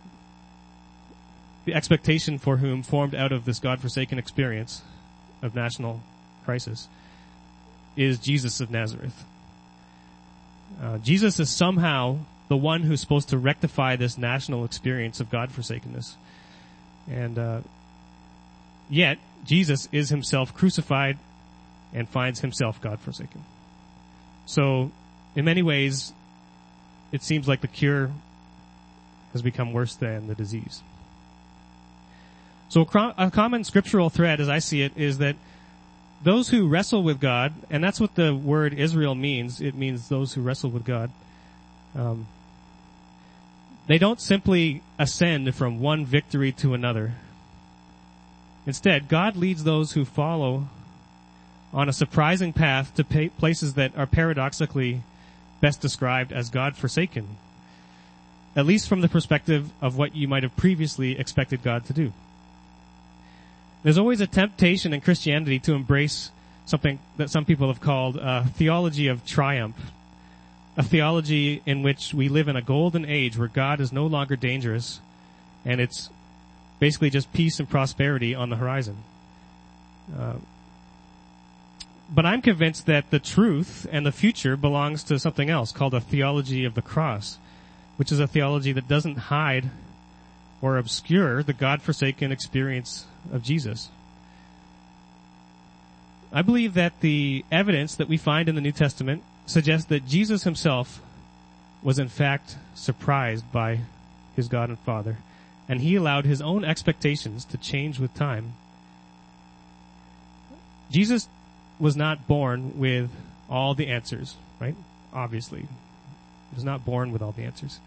the 1.65 1.75
expectation 1.75 2.39
for 2.39 2.57
whom 2.57 2.83
formed 2.83 3.15
out 3.15 3.31
of 3.31 3.45
this 3.45 3.61
God-forsaken 3.61 4.19
experience 4.19 4.83
of 5.41 5.55
national 5.55 6.01
crisis, 6.45 6.89
is 7.97 8.19
Jesus 8.19 8.61
of 8.61 8.71
Nazareth. 8.71 9.25
Uh, 10.81 10.99
Jesus 10.99 11.41
is 11.41 11.51
somehow 11.51 12.19
the 12.49 12.57
one 12.57 12.83
who's 12.83 13.01
supposed 13.01 13.31
to 13.31 13.39
rectify 13.39 13.97
this 13.97 14.17
national 14.17 14.65
experience 14.65 15.21
of 15.21 15.31
God-forsakenness. 15.31 16.17
And, 17.11 17.39
uh, 17.39 17.61
yet, 18.89 19.19
Jesus 19.45 19.89
is 19.91 20.11
himself 20.11 20.55
crucified 20.55 21.19
and 21.93 22.09
finds 22.09 22.41
himself 22.41 22.81
God-forsaken. 22.81 23.43
So, 24.47 24.93
in 25.35 25.45
many 25.45 25.63
ways, 25.63 26.13
it 27.11 27.23
seems 27.23 27.49
like 27.49 27.61
the 27.61 27.69
cure 27.69 28.11
has 29.33 29.43
become 29.43 29.73
worse 29.73 29.95
than 29.95 30.29
the 30.29 30.35
disease. 30.35 30.83
So 32.69 32.83
a 32.83 33.31
common 33.31 33.65
scriptural 33.65 34.09
thread, 34.09 34.41
as 34.41 34.49
I 34.49 34.59
see 34.59 34.81
it, 34.81 34.97
is 34.97 35.19
that 35.19 35.37
those 36.23 36.49
who 36.49 36.69
wrestle 36.69 37.03
with 37.03 37.21
God, 37.21 37.53
and 37.71 37.83
that's 37.83 38.01
what 38.01 38.15
the 38.15 38.35
word 38.35 38.75
Israel 38.75 39.15
means. 39.15 39.61
It 39.61 39.75
means 39.75 40.09
those 40.09 40.35
who 40.35 40.41
wrestle 40.41 40.71
with 40.71 40.85
God. 40.85 41.11
Um, 41.95 42.27
they 43.87 43.99
don't 43.99 44.21
simply 44.21 44.83
ascend 44.99 45.55
from 45.55 45.81
one 45.81 46.07
victory 46.07 46.53
to 46.53 46.75
another. 46.75 47.15
Instead, 48.67 49.09
God 49.09 49.37
leads 49.37 49.65
those 49.65 49.93
who 49.93 50.05
follow 50.05 50.69
on 51.73 51.89
a 51.89 51.93
surprising 51.93 52.53
path 52.53 52.95
to 52.95 53.31
places 53.39 53.75
that 53.75 53.97
are 53.97 54.07
paradoxically 54.07 55.03
best 55.61 55.81
described 55.81 56.33
as 56.33 56.51
God 56.51 56.77
forsaken. 56.77 57.37
At 58.55 58.67
least 58.67 58.89
from 58.89 59.01
the 59.01 59.09
perspective 59.09 59.71
of 59.81 59.97
what 59.97 60.15
you 60.15 60.29
might 60.29 60.43
have 60.43 60.57
previously 60.57 61.19
expected 61.19 61.63
God 61.63 61.87
to 61.87 61.93
do. 61.93 62.13
There's 63.83 63.99
always 63.99 64.21
a 64.21 64.27
temptation 64.27 64.93
in 64.93 65.01
Christianity 65.01 65.59
to 65.61 65.75
embrace 65.75 66.31
something 66.67 66.99
that 67.17 67.31
some 67.31 67.45
people 67.45 67.69
have 67.69 67.81
called 67.81 68.17
a 68.17 68.45
theology 68.45 69.09
of 69.09 69.27
triumph. 69.27 69.77
A 70.77 70.83
theology 70.83 71.61
in 71.67 71.83
which 71.83 72.15
we 72.15 72.29
live 72.29 72.49
in 72.49 72.57
a 72.57 72.63
golden 72.63 73.05
age 73.05 73.37
where 73.37 73.49
God 73.49 73.81
is 73.81 73.93
no 73.93 74.07
longer 74.07 74.37
dangerous 74.37 75.01
and 75.65 75.81
it's 75.81 76.09
basically 76.81 77.11
just 77.11 77.33
peace 77.33 77.61
and 77.61 77.69
prosperity 77.69 78.35
on 78.35 78.51
the 78.51 78.57
horizon. 78.57 78.97
Uh, 80.19 80.35
but 82.13 82.27
I'm 82.27 82.43
convinced 82.43 82.87
that 82.87 83.11
the 83.11 83.19
truth 83.19 83.87
and 83.91 84.05
the 84.05 84.13
future 84.13 84.57
belongs 84.57 85.05
to 85.05 85.19
something 85.19 85.49
else 85.49 85.73
called 85.73 85.95
a 85.95 86.01
theology 86.01 86.65
of 86.65 86.75
the 86.75 86.83
cross, 86.83 87.39
which 87.97 88.11
is 88.11 88.19
a 88.19 88.27
theology 88.27 88.73
that 88.73 88.89
doesn't 88.89 89.17
hide 89.17 89.71
or 90.63 90.79
obscure 90.79 91.43
the 91.43 91.53
God-forsaken 91.53 92.33
experience 92.33 93.05
of 93.33 93.43
Jesus. 93.43 93.91
I 96.33 96.41
believe 96.41 96.73
that 96.75 97.01
the 97.01 97.45
evidence 97.53 97.97
that 97.97 98.09
we 98.09 98.17
find 98.17 98.49
in 98.49 98.55
the 98.55 98.61
New 98.63 98.73
Testament 98.73 99.23
suggests 99.45 99.89
that 99.89 100.07
Jesus 100.07 100.45
himself 100.45 101.03
was 101.83 101.99
in 101.99 102.09
fact 102.09 102.57
surprised 102.75 103.51
by 103.53 103.81
his 104.37 104.49
God 104.49 104.71
and 104.71 104.79
Father, 104.79 105.19
and 105.69 105.81
he 105.81 105.97
allowed 105.97 106.25
his 106.25 106.41
own 106.41 106.65
expectations 106.65 107.45
to 107.47 107.59
change 107.59 107.99
with 107.99 108.15
time. 108.15 108.55
Jesus 110.91 111.29
was 111.79 111.97
not 111.97 112.27
born 112.27 112.79
with 112.79 113.11
all 113.51 113.75
the 113.75 113.89
answers, 113.89 114.37
right? 114.61 114.77
Obviously. 115.13 115.61
He 115.61 116.55
was 116.55 116.65
not 116.65 116.85
born 116.85 117.13
with 117.13 117.21
all 117.21 117.33
the 117.33 117.45
answers. 117.45 117.81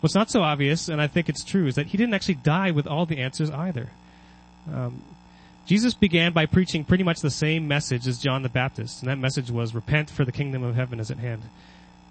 What's 0.00 0.14
not 0.14 0.30
so 0.30 0.42
obvious, 0.42 0.88
and 0.88 1.00
I 1.00 1.08
think 1.08 1.28
it's 1.28 1.44
true, 1.44 1.66
is 1.66 1.74
that 1.74 1.88
he 1.88 1.96
didn't 1.98 2.14
actually 2.14 2.36
die 2.36 2.70
with 2.70 2.86
all 2.86 3.04
the 3.04 3.18
answers 3.18 3.50
either. 3.50 3.88
Um, 4.72 5.02
Jesus 5.66 5.92
began 5.92 6.32
by 6.32 6.46
preaching 6.46 6.84
pretty 6.84 7.04
much 7.04 7.20
the 7.20 7.30
same 7.30 7.68
message 7.68 8.06
as 8.06 8.18
John 8.18 8.42
the 8.42 8.48
Baptist, 8.48 9.02
and 9.02 9.10
that 9.10 9.18
message 9.18 9.50
was 9.50 9.74
repent 9.74 10.08
for 10.08 10.24
the 10.24 10.32
kingdom 10.32 10.62
of 10.62 10.76
heaven 10.76 11.00
is 11.00 11.10
at 11.10 11.18
hand. 11.18 11.42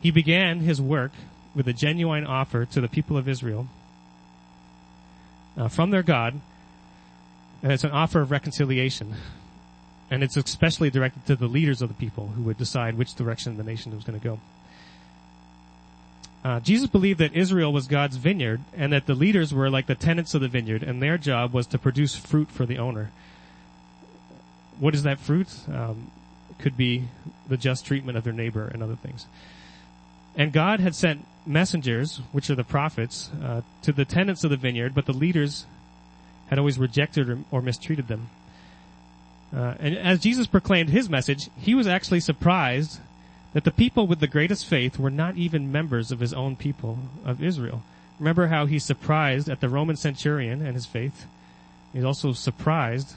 He 0.02 0.12
began 0.12 0.60
his 0.60 0.82
work 0.82 1.12
with 1.56 1.68
a 1.68 1.74
genuine 1.74 2.28
offer 2.28 2.66
to 2.66 2.82
the 2.82 2.88
people 2.88 3.18
of 3.18 3.28
Israel 3.28 3.68
uh, 5.58 5.70
from 5.70 5.90
their 5.90 6.04
God, 6.04 6.40
and 7.64 7.72
it's 7.72 7.84
an 7.84 7.92
offer 7.92 8.22
of 8.22 8.32
reconciliation. 8.32 9.16
And 10.10 10.24
it's 10.24 10.38
especially 10.38 10.90
directed 10.90 11.26
to 11.26 11.36
the 11.36 11.48
leaders 11.48 11.82
of 11.82 11.90
the 11.90 11.96
people 11.96 12.28
who 12.28 12.44
would 12.44 12.58
decide 12.58 12.96
which 12.96 13.16
direction 13.16 13.58
the 13.58 13.64
nation 13.64 13.94
was 13.94 14.04
going 14.04 14.20
to 14.20 14.24
go. 14.24 14.40
Uh, 16.48 16.62
Jesus 16.62 16.88
believed 16.90 17.20
that 17.20 17.34
Israel 17.34 17.74
was 17.74 17.88
God's 17.88 18.16
vineyard 18.16 18.62
and 18.74 18.94
that 18.94 19.06
the 19.06 19.14
leaders 19.14 19.54
were 19.54 19.70
like 19.70 19.86
the 19.86 19.96
tenants 19.96 20.34
of 20.34 20.40
the 20.40 20.48
vineyard 20.48 20.82
and 20.82 21.04
their 21.04 21.18
job 21.18 21.52
was 21.52 21.68
to 21.68 21.78
produce 21.78 22.16
fruit 22.16 22.50
for 22.50 22.66
the 22.66 22.78
owner. 22.78 23.12
What 24.80 24.96
is 24.96 25.04
that 25.04 25.20
fruit? 25.20 25.50
Um, 25.68 26.10
could 26.58 26.78
be 26.78 27.10
the 27.50 27.58
just 27.58 27.86
treatment 27.86 28.18
of 28.18 28.24
their 28.24 28.32
neighbor 28.32 28.66
and 28.66 28.82
other 28.82 28.96
things. 28.96 29.26
And 30.38 30.54
God 30.54 30.80
had 30.80 30.96
sent 30.96 31.26
messengers, 31.46 32.22
which 32.32 32.50
are 32.50 32.56
the 32.56 32.64
prophets, 32.64 33.30
uh, 33.44 33.60
to 33.82 33.92
the 33.92 34.06
tenants 34.06 34.46
of 34.46 34.50
the 34.50 34.56
vineyard, 34.56 34.96
but 34.96 35.06
the 35.06 35.12
leaders 35.12 35.66
had 36.50 36.58
always 36.58 36.80
rejected 36.80 37.30
or, 37.30 37.40
or 37.52 37.62
mistreated 37.62 38.08
them. 38.08 38.30
Uh, 39.54 39.74
and 39.82 39.98
as 39.98 40.22
Jesus 40.22 40.48
proclaimed 40.48 40.92
his 40.92 41.10
message, 41.10 41.50
he 41.58 41.76
was 41.76 41.88
actually 41.88 42.22
surprised 42.22 43.02
that 43.58 43.64
the 43.64 43.72
people 43.72 44.06
with 44.06 44.20
the 44.20 44.28
greatest 44.28 44.68
faith 44.68 45.00
were 45.00 45.10
not 45.10 45.36
even 45.36 45.72
members 45.72 46.12
of 46.12 46.20
his 46.20 46.32
own 46.32 46.56
people 46.56 47.00
of 47.26 47.42
Israel. 47.42 47.82
Remember 48.20 48.46
how 48.46 48.68
he's 48.68 48.84
surprised 48.84 49.50
at 49.50 49.62
the 49.62 49.68
Roman 49.68 49.96
centurion 49.96 50.64
and 50.64 50.76
his 50.76 50.86
faith. 50.86 51.26
He's 51.92 52.04
also 52.04 52.34
surprised 52.34 53.16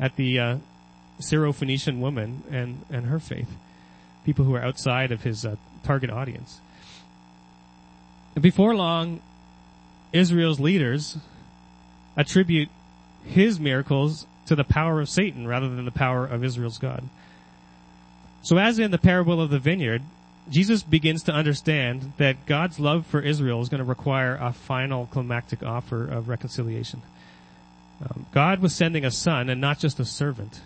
at 0.00 0.16
the 0.16 0.40
uh, 0.40 0.56
Syrophoenician 1.20 2.00
woman 2.00 2.42
and, 2.50 2.84
and 2.90 3.06
her 3.06 3.20
faith. 3.20 3.48
People 4.24 4.44
who 4.44 4.56
are 4.56 4.64
outside 4.64 5.12
of 5.12 5.22
his 5.22 5.44
uh, 5.44 5.54
target 5.84 6.10
audience. 6.10 6.58
And 8.34 8.42
before 8.42 8.74
long, 8.74 9.20
Israel's 10.12 10.58
leaders 10.58 11.16
attribute 12.16 12.70
his 13.24 13.60
miracles 13.60 14.26
to 14.46 14.56
the 14.56 14.64
power 14.64 15.00
of 15.00 15.08
Satan 15.08 15.46
rather 15.46 15.68
than 15.68 15.84
the 15.84 15.92
power 15.92 16.26
of 16.26 16.42
Israel's 16.42 16.78
God. 16.78 17.04
So 18.44 18.58
as 18.58 18.78
in 18.78 18.90
the 18.90 18.98
parable 18.98 19.40
of 19.40 19.50
the 19.50 19.58
vineyard, 19.58 20.02
Jesus 20.50 20.82
begins 20.82 21.24
to 21.24 21.32
understand 21.32 22.12
that 22.18 22.44
God's 22.44 22.78
love 22.78 23.06
for 23.06 23.20
Israel 23.20 23.62
is 23.62 23.70
going 23.70 23.78
to 23.78 23.84
require 23.84 24.36
a 24.36 24.52
final 24.52 25.06
climactic 25.06 25.62
offer 25.62 26.06
of 26.06 26.28
reconciliation. 26.28 27.00
Um, 28.02 28.26
God 28.32 28.60
was 28.60 28.74
sending 28.74 29.04
a 29.04 29.10
son 29.10 29.48
and 29.48 29.60
not 29.60 29.78
just 29.78 29.98
a 29.98 30.04
servant. 30.04 30.60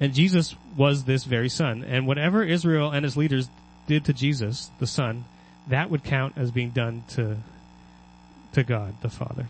And 0.00 0.12
Jesus 0.12 0.54
was 0.76 1.04
this 1.04 1.24
very 1.24 1.48
son. 1.48 1.82
And 1.82 2.06
whatever 2.06 2.42
Israel 2.42 2.90
and 2.90 3.04
his 3.04 3.16
leaders 3.16 3.48
did 3.86 4.04
to 4.04 4.12
Jesus, 4.12 4.70
the 4.78 4.86
son, 4.86 5.24
that 5.68 5.90
would 5.90 6.04
count 6.04 6.34
as 6.36 6.50
being 6.50 6.70
done 6.70 7.04
to, 7.10 7.38
to 8.52 8.62
God, 8.62 8.94
the 9.00 9.08
Father. 9.08 9.46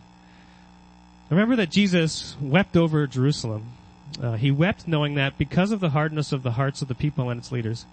Remember 1.29 1.57
that 1.57 1.71
Jesus 1.71 2.37
wept 2.41 2.77
over 2.77 3.07
Jerusalem. 3.09 3.73
Uh, 4.21 4.33
he 4.33 4.51
wept 4.51 4.89
knowing 4.89 5.15
that 5.15 5.37
because 5.39 5.71
of 5.71 5.81
the 5.81 5.91
hardness 5.91 6.33
of 6.33 6.43
the 6.43 6.53
hearts 6.53 6.83
of 6.83 6.89
the 6.89 6.95
people 6.95 7.31
and 7.31 7.39
its 7.39 7.53
leaders, 7.53 7.85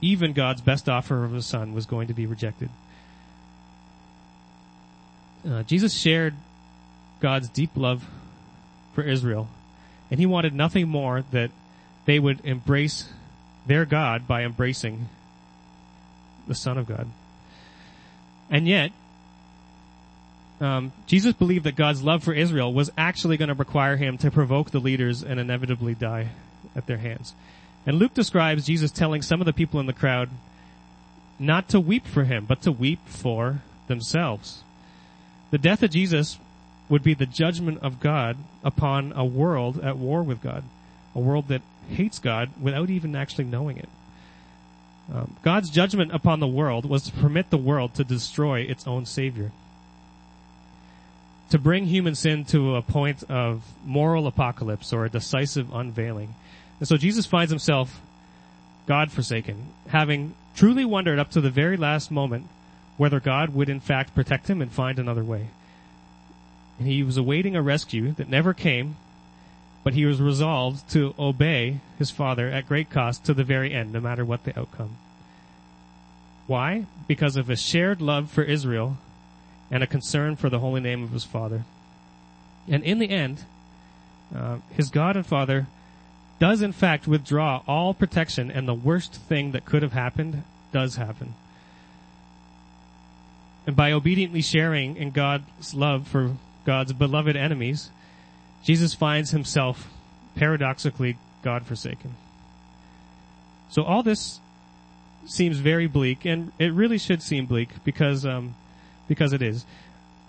even 0.00 0.32
God's 0.32 0.60
best 0.60 0.88
offer 0.88 1.24
of 1.24 1.34
a 1.34 1.42
son 1.42 1.74
was 1.74 1.86
going 1.86 2.08
to 2.08 2.14
be 2.14 2.26
rejected. 2.26 2.68
Uh, 5.48 5.62
Jesus 5.62 5.94
shared 5.94 6.34
God's 7.20 7.48
deep 7.48 7.70
love 7.76 8.06
for 8.94 9.02
Israel, 9.02 9.48
and 10.10 10.20
he 10.20 10.26
wanted 10.26 10.54
nothing 10.54 10.88
more 10.88 11.24
that 11.32 11.50
they 12.04 12.18
would 12.18 12.44
embrace 12.44 13.08
their 13.66 13.84
God 13.84 14.26
by 14.26 14.42
embracing 14.42 15.08
the 16.46 16.54
Son 16.54 16.78
of 16.78 16.86
God. 16.86 17.08
And 18.50 18.66
yet, 18.66 18.92
um, 20.62 20.92
Jesus 21.06 21.32
believed 21.32 21.64
that 21.64 21.76
God's 21.76 22.02
love 22.02 22.22
for 22.22 22.32
Israel 22.32 22.72
was 22.72 22.90
actually 22.96 23.36
going 23.36 23.48
to 23.48 23.54
require 23.54 23.96
him 23.96 24.16
to 24.18 24.30
provoke 24.30 24.70
the 24.70 24.78
leaders 24.78 25.22
and 25.22 25.40
inevitably 25.40 25.94
die 25.94 26.28
at 26.76 26.86
their 26.86 26.98
hands. 26.98 27.34
And 27.84 27.98
Luke 27.98 28.14
describes 28.14 28.66
Jesus 28.66 28.92
telling 28.92 29.22
some 29.22 29.40
of 29.40 29.46
the 29.46 29.52
people 29.52 29.80
in 29.80 29.86
the 29.86 29.92
crowd 29.92 30.30
not 31.38 31.68
to 31.70 31.80
weep 31.80 32.06
for 32.06 32.24
him, 32.24 32.44
but 32.44 32.62
to 32.62 32.70
weep 32.70 33.00
for 33.06 33.62
themselves. 33.88 34.62
The 35.50 35.58
death 35.58 35.82
of 35.82 35.90
Jesus 35.90 36.38
would 36.88 37.02
be 37.02 37.14
the 37.14 37.26
judgment 37.26 37.82
of 37.82 37.98
God 37.98 38.36
upon 38.62 39.12
a 39.16 39.24
world 39.24 39.80
at 39.80 39.96
war 39.96 40.22
with 40.22 40.42
God, 40.42 40.62
a 41.14 41.18
world 41.18 41.48
that 41.48 41.62
hates 41.88 42.18
God 42.18 42.50
without 42.60 42.88
even 42.88 43.16
actually 43.16 43.44
knowing 43.44 43.78
it. 43.78 43.88
Um, 45.12 45.36
God's 45.42 45.70
judgment 45.70 46.14
upon 46.14 46.38
the 46.38 46.46
world 46.46 46.86
was 46.86 47.02
to 47.04 47.12
permit 47.12 47.50
the 47.50 47.56
world 47.56 47.94
to 47.94 48.04
destroy 48.04 48.60
its 48.60 48.86
own 48.86 49.06
Savior 49.06 49.50
to 51.52 51.58
bring 51.58 51.84
human 51.84 52.14
sin 52.14 52.46
to 52.46 52.76
a 52.76 52.80
point 52.80 53.22
of 53.28 53.62
moral 53.84 54.26
apocalypse 54.26 54.90
or 54.90 55.04
a 55.04 55.10
decisive 55.10 55.70
unveiling. 55.74 56.34
And 56.78 56.88
so 56.88 56.96
Jesus 56.96 57.26
finds 57.26 57.50
himself 57.50 58.00
God 58.86 59.12
forsaken, 59.12 59.66
having 59.88 60.34
truly 60.56 60.86
wondered 60.86 61.18
up 61.18 61.30
to 61.32 61.42
the 61.42 61.50
very 61.50 61.76
last 61.76 62.10
moment 62.10 62.46
whether 62.96 63.20
God 63.20 63.50
would 63.50 63.68
in 63.68 63.80
fact 63.80 64.14
protect 64.14 64.48
him 64.48 64.62
and 64.62 64.72
find 64.72 64.98
another 64.98 65.22
way. 65.22 65.48
And 66.78 66.88
he 66.88 67.02
was 67.02 67.18
awaiting 67.18 67.54
a 67.54 67.60
rescue 67.60 68.12
that 68.12 68.30
never 68.30 68.54
came, 68.54 68.96
but 69.84 69.92
he 69.92 70.06
was 70.06 70.22
resolved 70.22 70.88
to 70.92 71.14
obey 71.18 71.80
his 71.98 72.10
father 72.10 72.48
at 72.48 72.66
great 72.66 72.88
cost 72.88 73.26
to 73.26 73.34
the 73.34 73.44
very 73.44 73.74
end, 73.74 73.92
no 73.92 74.00
matter 74.00 74.24
what 74.24 74.44
the 74.44 74.58
outcome. 74.58 74.96
Why? 76.46 76.86
Because 77.06 77.36
of 77.36 77.50
a 77.50 77.56
shared 77.56 78.00
love 78.00 78.30
for 78.30 78.42
Israel 78.42 78.96
and 79.72 79.82
a 79.82 79.86
concern 79.86 80.36
for 80.36 80.50
the 80.50 80.58
holy 80.58 80.82
name 80.82 81.02
of 81.02 81.10
his 81.10 81.24
father. 81.24 81.64
And 82.68 82.84
in 82.84 82.98
the 82.98 83.08
end, 83.08 83.44
uh, 84.36 84.58
his 84.76 84.90
God 84.90 85.16
and 85.16 85.26
Father 85.26 85.66
does 86.38 86.60
in 86.60 86.72
fact 86.72 87.08
withdraw 87.08 87.62
all 87.66 87.94
protection, 87.94 88.50
and 88.50 88.68
the 88.68 88.74
worst 88.74 89.14
thing 89.14 89.52
that 89.52 89.64
could 89.64 89.82
have 89.82 89.92
happened 89.92 90.42
does 90.72 90.96
happen. 90.96 91.34
And 93.66 93.74
by 93.74 93.92
obediently 93.92 94.42
sharing 94.42 94.96
in 94.96 95.10
God's 95.10 95.72
love 95.74 96.06
for 96.06 96.36
God's 96.66 96.92
beloved 96.92 97.36
enemies, 97.36 97.90
Jesus 98.62 98.92
finds 98.92 99.30
himself 99.30 99.88
paradoxically 100.34 101.16
God 101.42 101.64
forsaken. 101.64 102.14
So 103.70 103.84
all 103.84 104.02
this 104.02 104.38
seems 105.24 105.58
very 105.58 105.86
bleak, 105.86 106.26
and 106.26 106.52
it 106.58 106.72
really 106.72 106.98
should 106.98 107.22
seem 107.22 107.46
bleak 107.46 107.70
because 107.84 108.26
um, 108.26 108.54
because 109.12 109.34
it 109.34 109.42
is. 109.42 109.66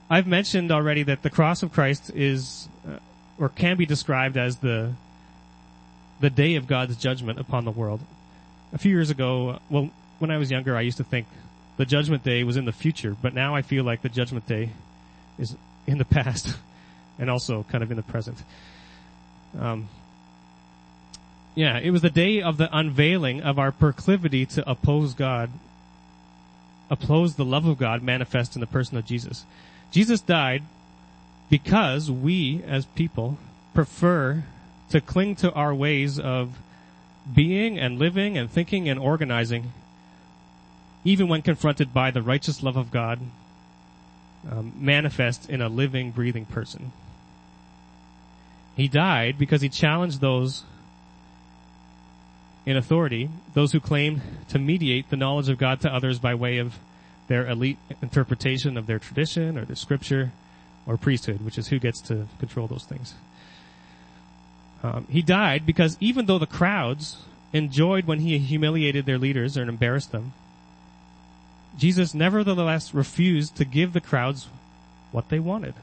I've 0.10 0.28
mentioned 0.28 0.70
already 0.70 1.04
that 1.04 1.22
the 1.22 1.30
cross 1.30 1.64
of 1.64 1.72
Christ 1.72 2.12
is, 2.14 2.68
uh, 2.86 2.98
or 3.40 3.48
can 3.48 3.78
be 3.78 3.86
described 3.86 4.36
as 4.36 4.58
the 4.58 4.92
the 6.20 6.30
day 6.30 6.56
of 6.56 6.68
God's 6.68 6.98
judgment 6.98 7.40
upon 7.40 7.64
the 7.64 7.72
world. 7.72 8.02
A 8.74 8.78
few 8.78 8.92
years 8.92 9.10
ago, 9.10 9.60
well, 9.70 9.90
when 10.20 10.32
I 10.32 10.38
was 10.38 10.52
younger, 10.52 10.76
I 10.76 10.82
used 10.82 10.98
to 10.98 11.06
think 11.06 11.28
the 11.78 11.86
judgment 11.86 12.26
day 12.26 12.44
was 12.44 12.58
in 12.58 12.66
the 12.66 12.74
future, 12.74 13.16
but 13.22 13.34
now 13.34 13.56
I 13.56 13.62
feel 13.62 13.86
like 13.86 14.02
the 14.02 14.10
judgment 14.10 14.46
day 14.48 14.72
is 15.40 15.56
in 15.88 15.98
the 15.98 16.06
past 16.06 16.58
and 17.20 17.30
also 17.30 17.64
kind 17.72 17.84
of 17.86 17.90
in 17.90 17.96
the 17.96 18.04
present. 18.04 18.38
Um, 19.58 19.88
yeah, 21.56 21.80
it 21.80 21.92
was 21.92 22.02
the 22.02 22.10
day 22.10 22.42
of 22.42 22.58
the 22.58 22.68
unveiling 22.78 23.44
of 23.44 23.58
our 23.58 23.72
proclivity 23.72 24.46
to 24.48 24.70
oppose 24.70 25.14
God, 25.14 25.50
oppose 26.90 27.36
the 27.36 27.46
love 27.46 27.66
of 27.66 27.78
God 27.78 28.04
manifest 28.04 28.56
in 28.56 28.62
the 28.62 28.68
person 28.68 28.98
of 28.98 29.06
Jesus. 29.06 29.46
Jesus 29.92 30.22
died 30.22 30.64
because 31.50 32.10
we 32.10 32.64
as 32.68 32.86
people 32.86 33.38
prefer 33.74 34.44
to 34.90 35.02
cling 35.02 35.36
to 35.38 35.52
our 35.54 35.74
ways 35.74 36.20
of 36.20 36.58
being 37.34 37.80
and 37.80 38.00
living 38.00 38.38
and 38.38 38.50
thinking 38.50 38.90
and 38.90 39.00
organizing 39.00 39.72
even 41.04 41.28
when 41.28 41.42
confronted 41.42 41.94
by 41.94 42.12
the 42.12 42.22
righteous 42.22 42.64
love 42.64 42.78
of 42.78 42.92
God 42.92 43.20
um, 44.50 44.74
manifest 44.78 45.50
in 45.50 45.62
a 45.62 45.70
living, 45.70 46.12
breathing 46.12 46.46
person. 46.46 46.92
He 48.76 48.88
died 48.88 49.38
because 49.38 49.62
he 49.62 49.70
challenged 49.70 50.22
those 50.22 50.64
in 52.66 52.78
authority, 52.78 53.30
those 53.54 53.72
who 53.72 53.80
claim 53.80 54.22
to 54.50 54.60
mediate 54.60 55.10
the 55.10 55.18
knowledge 55.18 55.50
of 55.50 55.58
God 55.58 55.82
to 55.82 55.94
others 55.94 56.20
by 56.20 56.34
way 56.34 56.58
of 56.58 56.76
their 57.28 57.48
elite 57.48 57.78
interpretation 58.02 58.78
of 58.78 58.88
their 58.88 59.00
tradition 59.00 59.58
or 59.58 59.66
the 59.66 59.76
scripture 59.76 60.32
or 60.86 60.98
priesthood, 60.98 61.44
which 61.44 61.58
is 61.58 61.68
who 61.70 61.80
gets 61.80 62.02
to 62.02 62.28
control 62.40 62.68
those 62.68 62.84
things. 62.84 63.14
Um, 64.82 65.08
he 65.10 65.22
died 65.22 65.66
because 65.66 65.98
even 66.00 66.26
though 66.26 66.40
the 66.40 66.46
crowds 66.46 67.18
enjoyed 67.54 68.06
when 68.06 68.20
he 68.20 68.38
humiliated 68.40 69.06
their 69.06 69.18
leaders 69.18 69.58
or 69.58 69.64
embarrassed 69.64 70.12
them, 70.12 70.34
Jesus 71.78 72.14
nevertheless 72.14 72.94
refused 72.94 73.56
to 73.56 73.66
give 73.66 73.94
the 73.94 74.02
crowds 74.02 74.48
what 75.12 75.30
they 75.30 75.40
wanted. 75.40 75.74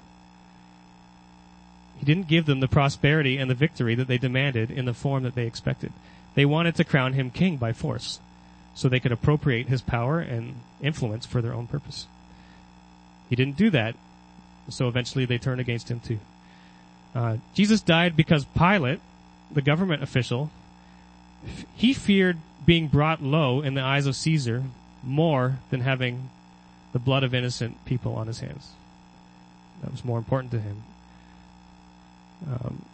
He 1.98 2.04
didn't 2.04 2.28
give 2.28 2.46
them 2.46 2.60
the 2.60 2.68
prosperity 2.68 3.36
and 3.36 3.50
the 3.50 3.54
victory 3.54 3.94
that 3.94 4.08
they 4.08 4.18
demanded 4.18 4.70
in 4.70 4.84
the 4.84 4.94
form 4.94 5.22
that 5.24 5.34
they 5.34 5.46
expected. 5.46 5.92
They 6.34 6.44
wanted 6.44 6.74
to 6.76 6.84
crown 6.84 7.14
him 7.14 7.30
king 7.30 7.56
by 7.56 7.72
force 7.72 8.20
so 8.74 8.88
they 8.88 9.00
could 9.00 9.12
appropriate 9.12 9.68
his 9.68 9.82
power 9.82 10.20
and 10.20 10.56
influence 10.80 11.26
for 11.26 11.42
their 11.42 11.52
own 11.52 11.66
purpose. 11.66 12.06
He 13.28 13.36
didn't 13.36 13.56
do 13.56 13.70
that, 13.70 13.94
so 14.68 14.88
eventually 14.88 15.24
they 15.24 15.38
turned 15.38 15.60
against 15.60 15.90
him 15.90 16.00
too. 16.00 16.18
Uh, 17.14 17.36
Jesus 17.54 17.80
died 17.80 18.16
because 18.16 18.44
Pilate, 18.44 19.00
the 19.50 19.62
government 19.62 20.02
official, 20.02 20.50
he 21.74 21.92
feared 21.92 22.38
being 22.64 22.88
brought 22.88 23.22
low 23.22 23.60
in 23.60 23.74
the 23.74 23.80
eyes 23.80 24.06
of 24.06 24.14
Caesar 24.14 24.64
more 25.02 25.58
than 25.70 25.80
having 25.80 26.30
the 26.92 26.98
blood 26.98 27.24
of 27.24 27.34
innocent 27.34 27.84
people 27.84 28.14
on 28.14 28.26
his 28.26 28.40
hands. 28.40 28.70
That 29.82 29.90
was 29.90 30.04
more 30.04 30.18
important 30.18 30.52
to 30.52 30.60
him. 30.60 30.82
Um, 32.46 32.84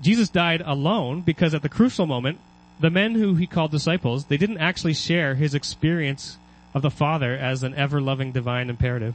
Jesus 0.00 0.28
died 0.28 0.62
alone 0.64 1.20
because 1.20 1.54
at 1.54 1.62
the 1.62 1.68
crucial 1.68 2.06
moment, 2.06 2.38
the 2.82 2.90
men 2.90 3.14
who 3.14 3.36
he 3.36 3.46
called 3.46 3.70
disciples, 3.70 4.24
they 4.24 4.36
didn't 4.36 4.58
actually 4.58 4.94
share 4.94 5.36
his 5.36 5.54
experience 5.54 6.36
of 6.74 6.82
the 6.82 6.90
Father 6.90 7.34
as 7.34 7.62
an 7.62 7.74
ever-loving 7.76 8.32
divine 8.32 8.68
imperative. 8.68 9.14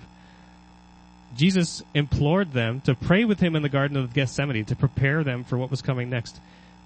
Jesus 1.36 1.84
implored 1.94 2.54
them 2.54 2.80
to 2.82 2.96
pray 2.96 3.26
with 3.26 3.42
him 3.42 3.56
in 3.56 3.64
the 3.64 3.70
Garden 3.70 3.98
of 3.98 4.14
Gethsemane 4.14 4.64
to 4.66 4.76
prepare 4.76 5.22
them 5.24 5.44
for 5.44 5.58
what 5.58 5.70
was 5.70 5.82
coming 5.82 6.10
next. 6.10 6.40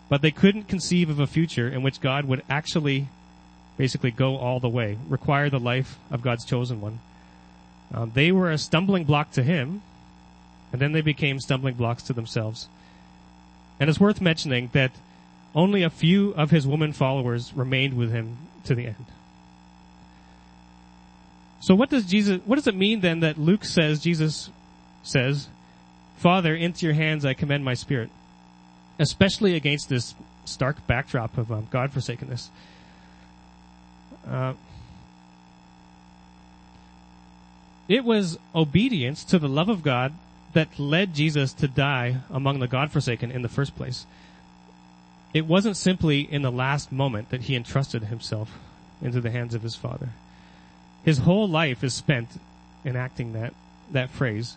But 0.10 0.24
they 0.24 0.32
couldn't 0.32 0.68
conceive 0.68 1.10
of 1.10 1.20
a 1.20 1.28
future 1.28 1.70
in 1.70 1.84
which 1.84 2.02
God 2.02 2.26
would 2.26 2.42
actually 2.50 3.08
basically 3.78 4.12
go 4.12 4.38
all 4.38 4.60
the 4.60 4.68
way, 4.68 4.98
require 5.08 5.50
the 5.50 5.60
life 5.60 6.00
of 6.10 6.24
God's 6.24 6.46
chosen 6.46 6.82
one. 6.82 7.00
Um, 7.94 8.12
they 8.16 8.32
were 8.32 8.50
a 8.50 8.58
stumbling 8.58 9.04
block 9.04 9.32
to 9.34 9.44
him, 9.44 9.84
and 10.72 10.82
then 10.82 10.94
they 10.94 11.02
became 11.02 11.40
stumbling 11.40 11.76
blocks 11.76 12.04
to 12.04 12.14
themselves. 12.14 12.68
And 13.80 13.90
it's 13.90 14.00
worth 14.00 14.20
mentioning 14.20 14.70
that 14.74 14.92
only 15.54 15.84
a 15.84 15.90
few 15.90 16.32
of 16.32 16.52
his 16.52 16.66
woman 16.66 16.94
followers 16.94 17.54
remained 17.54 17.96
with 17.96 18.12
him 18.12 18.38
to 18.66 18.76
the 18.76 18.88
end. 18.88 19.06
So 21.60 21.76
what 21.76 21.90
does 21.90 22.06
Jesus, 22.06 22.42
what 22.46 22.56
does 22.56 22.68
it 22.68 22.76
mean 22.76 23.02
then 23.02 23.20
that 23.20 23.38
Luke 23.38 23.66
says, 23.66 24.02
Jesus 24.02 24.50
says, 25.04 25.48
Father, 26.18 26.56
into 26.56 26.86
your 26.86 26.96
hands 26.96 27.26
I 27.26 27.34
commend 27.34 27.64
my 27.64 27.74
spirit? 27.74 28.10
Especially 28.98 29.56
against 29.56 29.90
this 29.90 30.16
stark 30.46 30.86
backdrop 30.88 31.38
of 31.38 31.52
um, 31.52 31.68
God 31.70 31.92
forsakenness. 31.92 32.50
Uh, 34.28 34.54
it 37.88 38.04
was 38.04 38.40
obedience 38.56 39.24
to 39.26 39.38
the 39.38 39.50
love 39.50 39.70
of 39.70 39.84
God 39.84 40.14
that 40.54 40.80
led 40.80 41.14
Jesus 41.14 41.54
to 41.54 41.68
die 41.68 42.18
among 42.30 42.60
the 42.60 42.68
God-forsaken 42.68 43.32
in 43.32 43.42
the 43.42 43.50
first 43.50 43.76
place. 43.76 44.06
It 45.34 45.46
wasn't 45.46 45.78
simply 45.78 46.22
in 46.22 46.42
the 46.42 46.52
last 46.52 46.92
moment 46.92 47.30
that 47.30 47.44
he 47.44 47.56
entrusted 47.56 48.04
himself 48.04 48.60
into 49.02 49.22
the 49.22 49.32
hands 49.32 49.54
of 49.54 49.62
his 49.62 49.76
Father. 49.76 50.10
His 51.04 51.20
whole 51.20 51.48
life 51.48 51.84
is 51.84 51.94
spent 51.94 52.30
enacting 52.86 53.34
that, 53.34 53.54
that 53.92 54.10
phrase. 54.10 54.56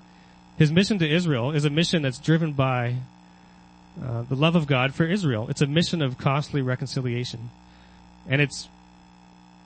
His 0.59 0.71
mission 0.71 0.99
to 0.99 1.09
Israel 1.09 1.53
is 1.53 1.65
a 1.65 1.71
mission 1.71 2.03
that's 2.03 2.19
driven 2.19 2.53
by 2.53 2.97
uh, 4.03 4.23
the 4.23 4.35
love 4.35 4.57
of 4.57 4.67
God 4.67 4.95
for 4.95 5.05
Israel. 5.05 5.47
It's 5.49 5.63
a 5.63 5.67
mission 5.67 6.03
of 6.03 6.19
costly 6.19 6.63
reconciliation. 6.63 7.51
And 8.29 8.41
it's 8.41 8.69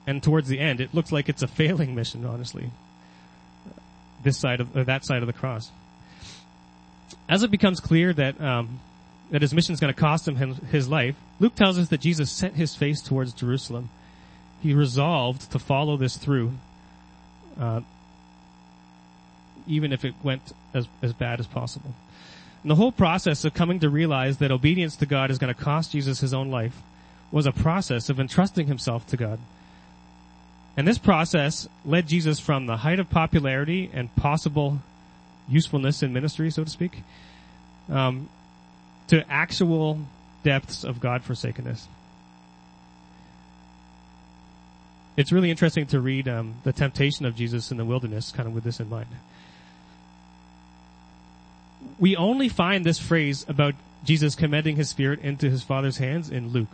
and 0.09 0.23
towards 0.23 0.47
the 0.47 0.59
end, 0.59 0.81
it 0.81 0.93
looks 0.93 1.11
like 1.11 1.29
it's 1.29 1.43
a 1.43 1.47
failing 1.47 1.93
mission, 1.93 2.25
honestly. 2.25 2.71
This 4.23 4.39
side 4.39 4.59
of, 4.59 4.75
or 4.75 4.83
that 4.85 5.05
side 5.05 5.21
of 5.21 5.27
the 5.27 5.33
cross. 5.33 5.69
As 7.27 7.43
it 7.43 7.51
becomes 7.51 7.79
clear 7.79 8.11
that, 8.13 8.41
um, 8.41 8.79
that 9.31 9.41
his 9.41 9.53
mission 9.53 9.73
is 9.73 9.79
going 9.79 9.93
to 9.93 9.99
cost 9.99 10.27
him 10.27 10.35
his 10.35 10.87
life, 10.87 11.15
Luke 11.39 11.55
tells 11.55 11.77
us 11.77 11.89
that 11.89 12.01
Jesus 12.01 12.31
set 12.31 12.53
his 12.53 12.75
face 12.75 13.01
towards 13.01 13.33
Jerusalem. 13.33 13.89
He 14.61 14.73
resolved 14.73 15.51
to 15.51 15.59
follow 15.59 15.97
this 15.97 16.17
through, 16.17 16.53
uh, 17.59 17.81
even 19.67 19.93
if 19.93 20.03
it 20.03 20.15
went 20.23 20.41
as, 20.73 20.87
as 21.01 21.13
bad 21.13 21.39
as 21.39 21.47
possible. 21.47 21.93
And 22.63 22.71
the 22.71 22.75
whole 22.75 22.91
process 22.91 23.45
of 23.45 23.53
coming 23.53 23.79
to 23.79 23.89
realize 23.89 24.37
that 24.37 24.51
obedience 24.51 24.95
to 24.97 25.05
God 25.05 25.31
is 25.31 25.37
going 25.37 25.53
to 25.53 25.59
cost 25.59 25.91
Jesus 25.91 26.19
his 26.19 26.33
own 26.33 26.49
life 26.49 26.81
was 27.31 27.45
a 27.45 27.51
process 27.51 28.09
of 28.09 28.19
entrusting 28.19 28.67
himself 28.67 29.05
to 29.07 29.17
God. 29.17 29.39
And 30.75 30.87
this 30.87 30.97
process 30.97 31.67
led 31.85 32.07
Jesus 32.07 32.39
from 32.39 32.65
the 32.65 32.77
height 32.77 32.99
of 32.99 33.09
popularity 33.09 33.89
and 33.93 34.13
possible 34.15 34.79
usefulness 35.47 36.03
in 36.03 36.13
ministry, 36.13 36.49
so 36.51 36.63
to 36.63 36.69
speak, 36.69 37.03
um, 37.89 38.29
to 39.09 39.29
actual 39.29 39.99
depths 40.43 40.83
of 40.83 40.99
God 40.99 41.23
forsakenness. 41.23 41.87
It's 45.17 45.31
really 45.31 45.51
interesting 45.51 45.85
to 45.87 45.99
read 45.99 46.27
um, 46.27 46.55
the 46.63 46.71
temptation 46.71 47.25
of 47.25 47.35
Jesus 47.35 47.71
in 47.71 47.77
the 47.77 47.85
wilderness, 47.85 48.31
kind 48.31 48.47
of 48.47 48.55
with 48.55 48.63
this 48.63 48.79
in 48.79 48.89
mind. 48.89 49.07
We 51.99 52.15
only 52.15 52.47
find 52.47 52.85
this 52.85 52.99
phrase 52.99 53.45
about 53.49 53.75
Jesus 54.05 54.35
commending 54.35 54.77
his 54.77 54.89
spirit 54.89 55.19
into 55.19 55.49
his 55.49 55.63
Father's 55.63 55.97
hands 55.97 56.29
in 56.29 56.49
Luke. 56.49 56.69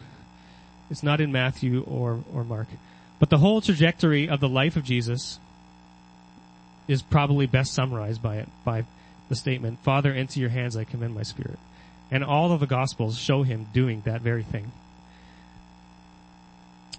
It's 0.91 1.01
not 1.01 1.21
in 1.21 1.31
Matthew 1.31 1.83
or, 1.83 2.23
or 2.33 2.43
Mark. 2.43 2.67
But 3.17 3.29
the 3.29 3.37
whole 3.39 3.61
trajectory 3.61 4.29
of 4.29 4.39
the 4.39 4.49
life 4.49 4.75
of 4.75 4.83
Jesus 4.83 5.39
is 6.87 7.01
probably 7.01 7.47
best 7.47 7.73
summarized 7.73 8.21
by 8.21 8.35
it, 8.37 8.49
by 8.63 8.85
the 9.29 9.35
statement, 9.35 9.79
Father, 9.79 10.11
into 10.11 10.39
your 10.39 10.49
hands 10.49 10.77
I 10.77 10.83
commend 10.83 11.15
my 11.15 11.23
spirit. 11.23 11.57
And 12.11 12.23
all 12.23 12.51
of 12.51 12.59
the 12.59 12.67
gospels 12.67 13.17
show 13.17 13.43
him 13.43 13.67
doing 13.73 14.01
that 14.05 14.21
very 14.21 14.43
thing. 14.43 14.71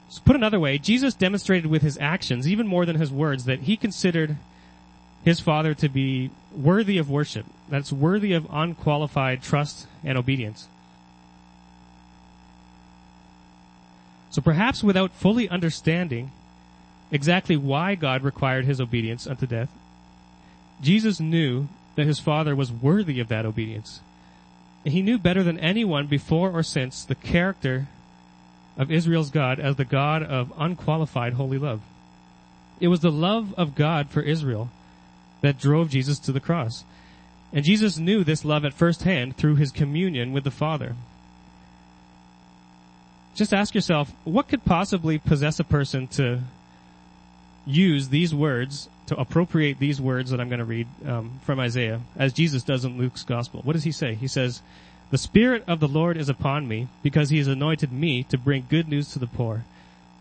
So 0.08 0.20
put 0.24 0.36
another 0.36 0.60
way, 0.60 0.78
Jesus 0.78 1.14
demonstrated 1.14 1.66
with 1.66 1.82
his 1.82 1.98
actions, 1.98 2.48
even 2.48 2.66
more 2.66 2.86
than 2.86 2.96
his 2.96 3.12
words, 3.12 3.44
that 3.44 3.60
he 3.60 3.76
considered 3.76 4.36
his 5.24 5.40
Father 5.40 5.74
to 5.74 5.88
be 5.88 6.30
worthy 6.56 6.98
of 6.98 7.10
worship, 7.10 7.44
that's 7.68 7.92
worthy 7.92 8.32
of 8.32 8.46
unqualified 8.50 9.42
trust 9.42 9.86
and 10.04 10.16
obedience. 10.16 10.68
So 14.30 14.40
perhaps 14.40 14.84
without 14.84 15.12
fully 15.12 15.48
understanding 15.48 16.30
exactly 17.10 17.56
why 17.56 17.94
God 17.94 18.22
required 18.22 18.66
his 18.66 18.80
obedience 18.80 19.26
unto 19.26 19.46
death, 19.46 19.70
Jesus 20.80 21.20
knew 21.20 21.68
that 21.94 22.06
his 22.06 22.20
Father 22.20 22.54
was 22.54 22.70
worthy 22.70 23.18
of 23.18 23.28
that 23.28 23.46
obedience. 23.46 24.00
He 24.86 25.02
knew 25.02 25.18
better 25.18 25.42
than 25.42 25.58
anyone 25.58 26.06
before 26.06 26.50
or 26.50 26.62
since 26.62 27.04
the 27.04 27.16
character 27.16 27.88
of 28.78 28.90
Israel's 28.90 29.30
God 29.30 29.58
as 29.58 29.76
the 29.76 29.84
God 29.84 30.22
of 30.22 30.52
unqualified 30.56 31.32
holy 31.32 31.58
love. 31.58 31.80
It 32.78 32.88
was 32.88 33.00
the 33.00 33.10
love 33.10 33.52
of 33.56 33.74
God 33.74 34.10
for 34.10 34.20
Israel 34.20 34.70
that 35.40 35.58
drove 35.58 35.90
Jesus 35.90 36.18
to 36.20 36.32
the 36.32 36.40
cross. 36.40 36.84
And 37.52 37.64
Jesus 37.64 37.98
knew 37.98 38.22
this 38.22 38.44
love 38.44 38.64
at 38.64 38.74
first 38.74 39.02
hand 39.02 39.36
through 39.36 39.56
his 39.56 39.72
communion 39.72 40.32
with 40.32 40.44
the 40.44 40.50
Father. 40.50 40.94
Just 43.34 43.52
ask 43.52 43.74
yourself, 43.74 44.12
what 44.24 44.48
could 44.48 44.64
possibly 44.64 45.18
possess 45.18 45.58
a 45.58 45.64
person 45.64 46.06
to 46.08 46.40
use 47.66 48.08
these 48.08 48.34
words, 48.34 48.88
to 49.06 49.16
appropriate 49.16 49.78
these 49.78 50.00
words 50.00 50.30
that 50.30 50.40
I'm 50.40 50.48
going 50.48 50.58
to 50.58 50.64
read 50.64 50.88
um, 51.06 51.40
from 51.44 51.60
Isaiah, 51.60 52.00
as 52.16 52.32
Jesus 52.32 52.62
does 52.62 52.84
in 52.84 52.98
Luke's 52.98 53.22
Gospel? 53.22 53.60
What 53.62 53.74
does 53.74 53.84
he 53.84 53.92
say? 53.92 54.14
He 54.14 54.28
says, 54.28 54.62
the 55.10 55.18
Spirit 55.18 55.62
of 55.68 55.78
the 55.78 55.88
Lord 55.88 56.16
is 56.16 56.28
upon 56.28 56.66
me 56.66 56.88
because 57.02 57.30
he 57.30 57.38
has 57.38 57.46
anointed 57.46 57.92
me 57.92 58.24
to 58.24 58.36
bring 58.36 58.66
good 58.68 58.88
news 58.88 59.12
to 59.12 59.20
the 59.20 59.28
poor. 59.28 59.64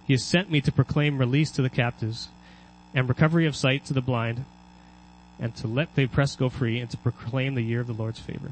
He 0.06 0.13
has 0.13 0.24
sent 0.24 0.52
me 0.52 0.62
to 0.62 0.71
proclaim 0.71 1.17
release 1.17 1.50
to 1.52 1.63
the 1.63 1.69
captives 1.69 2.28
and 2.93 3.10
recovery 3.10 3.48
of 3.48 3.56
sight 3.56 3.84
to 3.86 3.93
the 3.93 4.02
blind 4.02 4.45
and 5.39 5.56
to 5.56 5.67
let 5.67 5.95
the 5.95 6.04
oppressed 6.04 6.38
go 6.38 6.50
free 6.50 6.80
and 6.80 6.89
to 6.91 6.98
proclaim 6.98 7.56
the 7.56 7.63
year 7.63 7.82
of 7.82 7.88
the 7.88 7.93
Lord's 7.93 8.19
favor. 8.19 8.52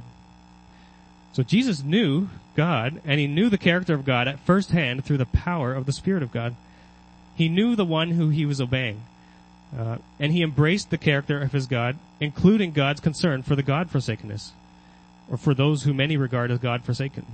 So 1.34 1.44
Jesus 1.44 1.84
knew 1.84 2.30
God 2.56 3.00
and 3.06 3.20
he 3.20 3.28
knew 3.28 3.50
the 3.50 3.58
character 3.58 3.94
of 3.94 4.06
God 4.06 4.28
at 4.28 4.40
first 4.40 4.72
hand 4.72 5.06
through 5.06 5.18
the 5.18 5.26
power 5.26 5.74
of 5.74 5.86
the 5.86 5.94
Spirit 5.94 6.24
of 6.24 6.32
God. 6.32 6.56
He 7.36 7.48
knew 7.48 7.76
the 7.76 7.86
one 7.86 8.12
who 8.12 8.30
he 8.30 8.46
was 8.46 8.60
obeying. 8.60 9.04
Uh, 9.78 9.98
and 10.20 10.32
he 10.32 10.44
embraced 10.44 10.90
the 10.90 10.98
character 10.98 11.42
of 11.42 11.52
his 11.52 11.66
God, 11.66 11.98
including 12.20 12.72
God's 12.72 13.00
concern 13.00 13.42
for 13.42 13.56
the 13.56 13.64
God 13.64 13.90
forsakenness 13.90 14.52
or 15.30 15.38
for 15.38 15.54
those 15.54 15.84
who 15.84 15.94
many 15.94 16.16
regard 16.18 16.52
as 16.52 16.60
God 16.60 16.84
forsaken. 16.84 17.26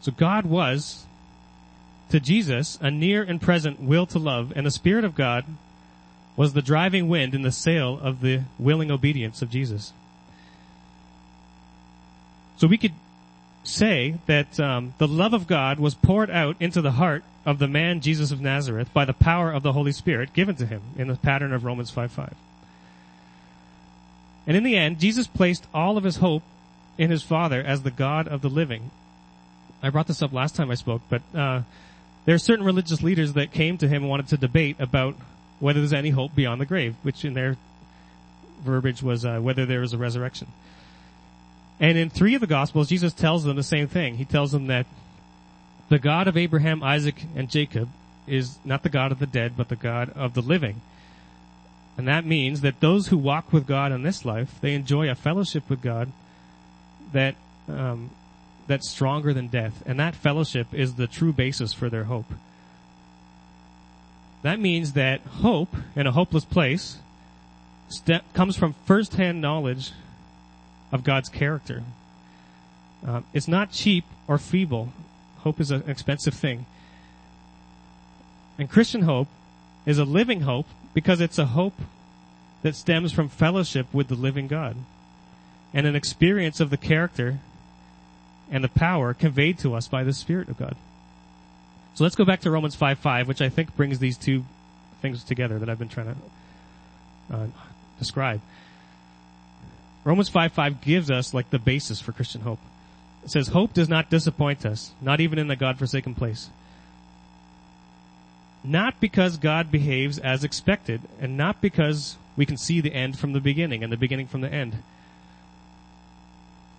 So 0.00 0.12
God 0.12 0.44
was, 0.44 1.06
to 2.10 2.20
Jesus, 2.20 2.78
a 2.80 2.90
near 2.90 3.22
and 3.22 3.40
present 3.40 3.80
will 3.80 4.06
to 4.06 4.18
love, 4.18 4.52
and 4.54 4.66
the 4.66 4.70
Spirit 4.70 5.04
of 5.04 5.14
God 5.14 5.44
was 6.36 6.52
the 6.52 6.62
driving 6.62 7.08
wind 7.08 7.34
in 7.34 7.42
the 7.42 7.50
sail 7.52 7.98
of 8.02 8.20
the 8.20 8.42
willing 8.58 8.90
obedience 8.90 9.40
of 9.40 9.50
Jesus. 9.50 9.92
So 12.58 12.66
we 12.66 12.76
could 12.76 12.92
say 13.64 14.16
that 14.26 14.60
um, 14.60 14.94
the 14.98 15.08
love 15.08 15.32
of 15.34 15.46
God 15.46 15.78
was 15.80 15.94
poured 15.94 16.30
out 16.30 16.56
into 16.60 16.80
the 16.80 16.92
heart 16.92 17.24
of 17.46 17.60
the 17.60 17.68
man 17.68 18.00
Jesus 18.00 18.32
of 18.32 18.40
Nazareth 18.40 18.92
by 18.92 19.04
the 19.04 19.14
power 19.14 19.52
of 19.52 19.62
the 19.62 19.72
Holy 19.72 19.92
Spirit 19.92 20.34
given 20.34 20.56
to 20.56 20.66
him 20.66 20.82
in 20.98 21.06
the 21.06 21.14
pattern 21.14 21.52
of 21.52 21.64
Romans 21.64 21.90
5 21.90 22.10
5. 22.10 22.34
And 24.48 24.56
in 24.56 24.64
the 24.64 24.76
end, 24.76 24.98
Jesus 24.98 25.26
placed 25.26 25.66
all 25.72 25.96
of 25.96 26.04
his 26.04 26.16
hope 26.16 26.42
in 26.98 27.10
his 27.10 27.22
Father 27.22 27.62
as 27.62 27.82
the 27.82 27.90
God 27.90 28.26
of 28.28 28.42
the 28.42 28.48
living. 28.48 28.90
I 29.82 29.90
brought 29.90 30.08
this 30.08 30.22
up 30.22 30.32
last 30.32 30.56
time 30.56 30.70
I 30.70 30.74
spoke, 30.74 31.02
but 31.08 31.22
uh, 31.34 31.62
there 32.24 32.34
are 32.34 32.38
certain 32.38 32.64
religious 32.64 33.02
leaders 33.02 33.34
that 33.34 33.52
came 33.52 33.78
to 33.78 33.88
him 33.88 34.02
and 34.02 34.10
wanted 34.10 34.28
to 34.28 34.36
debate 34.36 34.76
about 34.78 35.14
whether 35.60 35.80
there's 35.80 35.92
any 35.92 36.10
hope 36.10 36.34
beyond 36.34 36.60
the 36.60 36.66
grave, 36.66 36.96
which 37.02 37.24
in 37.24 37.34
their 37.34 37.56
verbiage 38.60 39.02
was 39.02 39.24
uh, 39.24 39.38
whether 39.38 39.66
there 39.66 39.82
is 39.82 39.92
a 39.92 39.98
resurrection. 39.98 40.48
And 41.78 41.96
in 41.98 42.10
three 42.10 42.34
of 42.34 42.40
the 42.40 42.46
Gospels, 42.46 42.88
Jesus 42.88 43.12
tells 43.12 43.44
them 43.44 43.56
the 43.56 43.62
same 43.62 43.86
thing. 43.86 44.16
He 44.16 44.24
tells 44.24 44.50
them 44.50 44.66
that 44.68 44.86
the 45.88 45.98
God 45.98 46.28
of 46.28 46.36
Abraham, 46.36 46.82
Isaac, 46.82 47.24
and 47.34 47.50
Jacob 47.50 47.88
is 48.26 48.58
not 48.64 48.82
the 48.82 48.88
God 48.88 49.12
of 49.12 49.18
the 49.18 49.26
dead, 49.26 49.52
but 49.56 49.68
the 49.68 49.76
God 49.76 50.10
of 50.16 50.34
the 50.34 50.42
living. 50.42 50.80
And 51.96 52.08
that 52.08 52.26
means 52.26 52.60
that 52.60 52.80
those 52.80 53.08
who 53.08 53.16
walk 53.16 53.52
with 53.52 53.66
God 53.66 53.92
in 53.92 54.02
this 54.02 54.24
life, 54.24 54.60
they 54.60 54.74
enjoy 54.74 55.08
a 55.08 55.14
fellowship 55.14 55.70
with 55.70 55.80
God 55.80 56.12
that 57.12 57.36
um, 57.68 58.10
that's 58.66 58.90
stronger 58.90 59.32
than 59.32 59.46
death, 59.46 59.82
and 59.86 59.98
that 60.00 60.14
fellowship 60.14 60.66
is 60.72 60.94
the 60.94 61.06
true 61.06 61.32
basis 61.32 61.72
for 61.72 61.88
their 61.88 62.04
hope. 62.04 62.26
That 64.42 64.60
means 64.60 64.92
that 64.92 65.20
hope 65.20 65.74
in 65.94 66.06
a 66.06 66.12
hopeless 66.12 66.44
place 66.44 66.98
st- 67.88 68.32
comes 68.34 68.56
from 68.56 68.74
first-hand 68.84 69.40
knowledge 69.40 69.92
of 70.92 71.04
God's 71.04 71.28
character. 71.28 71.82
Um, 73.06 73.24
it's 73.32 73.48
not 73.48 73.72
cheap 73.72 74.04
or 74.28 74.38
feeble. 74.38 74.92
Hope 75.46 75.60
is 75.60 75.70
an 75.70 75.84
expensive 75.86 76.34
thing. 76.34 76.66
And 78.58 78.68
Christian 78.68 79.02
hope 79.02 79.28
is 79.86 79.96
a 79.96 80.04
living 80.04 80.40
hope 80.40 80.66
because 80.92 81.20
it's 81.20 81.38
a 81.38 81.46
hope 81.46 81.80
that 82.62 82.74
stems 82.74 83.12
from 83.12 83.28
fellowship 83.28 83.86
with 83.92 84.08
the 84.08 84.16
living 84.16 84.48
God 84.48 84.74
and 85.72 85.86
an 85.86 85.94
experience 85.94 86.58
of 86.58 86.70
the 86.70 86.76
character 86.76 87.38
and 88.50 88.64
the 88.64 88.68
power 88.68 89.14
conveyed 89.14 89.56
to 89.60 89.76
us 89.76 89.86
by 89.86 90.02
the 90.02 90.12
Spirit 90.12 90.48
of 90.48 90.58
God. 90.58 90.74
So 91.94 92.02
let's 92.02 92.16
go 92.16 92.24
back 92.24 92.40
to 92.40 92.50
Romans 92.50 92.74
5 92.74 92.98
5, 92.98 93.28
which 93.28 93.40
I 93.40 93.48
think 93.48 93.76
brings 93.76 94.00
these 94.00 94.18
two 94.18 94.44
things 95.00 95.22
together 95.22 95.60
that 95.60 95.68
I've 95.68 95.78
been 95.78 95.88
trying 95.88 96.16
to 97.30 97.36
uh, 97.36 97.46
describe. 98.00 98.40
Romans 100.02 100.28
5 100.28 100.50
5 100.50 100.80
gives 100.80 101.08
us 101.08 101.32
like 101.32 101.50
the 101.50 101.60
basis 101.60 102.00
for 102.00 102.10
Christian 102.10 102.40
hope. 102.40 102.58
It 103.26 103.30
says, 103.30 103.48
Hope 103.48 103.74
does 103.74 103.90
not 103.90 104.08
disappoint 104.08 104.64
us, 104.64 104.92
not 105.02 105.20
even 105.20 105.38
in 105.38 105.48
the 105.48 105.56
God 105.56 105.78
forsaken 105.78 106.14
place 106.14 106.48
not 108.66 109.00
because 109.00 109.36
God 109.36 109.70
behaves 109.70 110.18
as 110.18 110.42
expected, 110.42 111.00
and 111.20 111.36
not 111.36 111.60
because 111.60 112.16
we 112.36 112.44
can 112.44 112.56
see 112.56 112.80
the 112.80 112.92
end 112.92 113.18
from 113.18 113.32
the 113.32 113.40
beginning 113.40 113.82
and 113.82 113.92
the 113.92 113.96
beginning 113.96 114.26
from 114.26 114.40
the 114.40 114.52
end. 114.52 114.82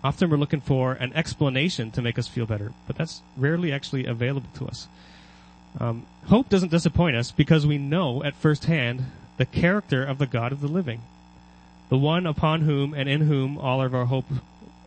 Often 0.04 0.30
we're 0.30 0.36
looking 0.36 0.60
for 0.60 0.92
an 0.92 1.12
explanation 1.14 1.90
to 1.92 2.02
make 2.02 2.18
us 2.18 2.28
feel 2.28 2.46
better, 2.46 2.72
but 2.86 2.96
that's 2.96 3.22
rarely 3.36 3.72
actually 3.72 4.04
available 4.04 4.48
to 4.56 4.66
us. 4.66 4.86
Um, 5.80 6.06
hope 6.26 6.48
doesn't 6.48 6.70
disappoint 6.70 7.16
us 7.16 7.30
because 7.30 7.66
we 7.66 7.78
know 7.78 8.22
at 8.22 8.34
first 8.34 8.66
hand 8.66 9.06
the 9.38 9.46
character 9.46 10.04
of 10.04 10.18
the 10.18 10.26
God 10.26 10.52
of 10.52 10.60
the 10.60 10.68
living, 10.68 11.00
the 11.88 11.98
one 11.98 12.26
upon 12.26 12.62
whom 12.62 12.94
and 12.94 13.08
in 13.08 13.22
whom 13.22 13.58
all 13.58 13.82
of 13.82 13.94
our 13.94 14.06
hope 14.06 14.26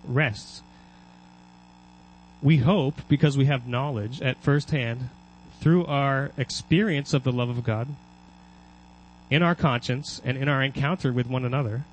rests. 0.06 0.62
We 2.42 2.58
hope 2.58 2.96
because 3.08 3.38
we 3.38 3.46
have 3.46 3.68
knowledge 3.68 4.22
at 4.22 4.38
first 4.38 4.72
hand 4.72 5.10
through 5.60 5.86
our 5.86 6.32
experience 6.38 7.14
of 7.14 7.24
the 7.24 7.32
love 7.32 7.50
of 7.50 7.64
God, 7.64 7.88
in 9.30 9.44
our 9.44 9.56
conscience, 9.56 10.20
and 10.26 10.38
in 10.38 10.50
our 10.50 10.64
encounter 10.64 11.14
with 11.14 11.28
one 11.28 11.46
another, 11.46 11.84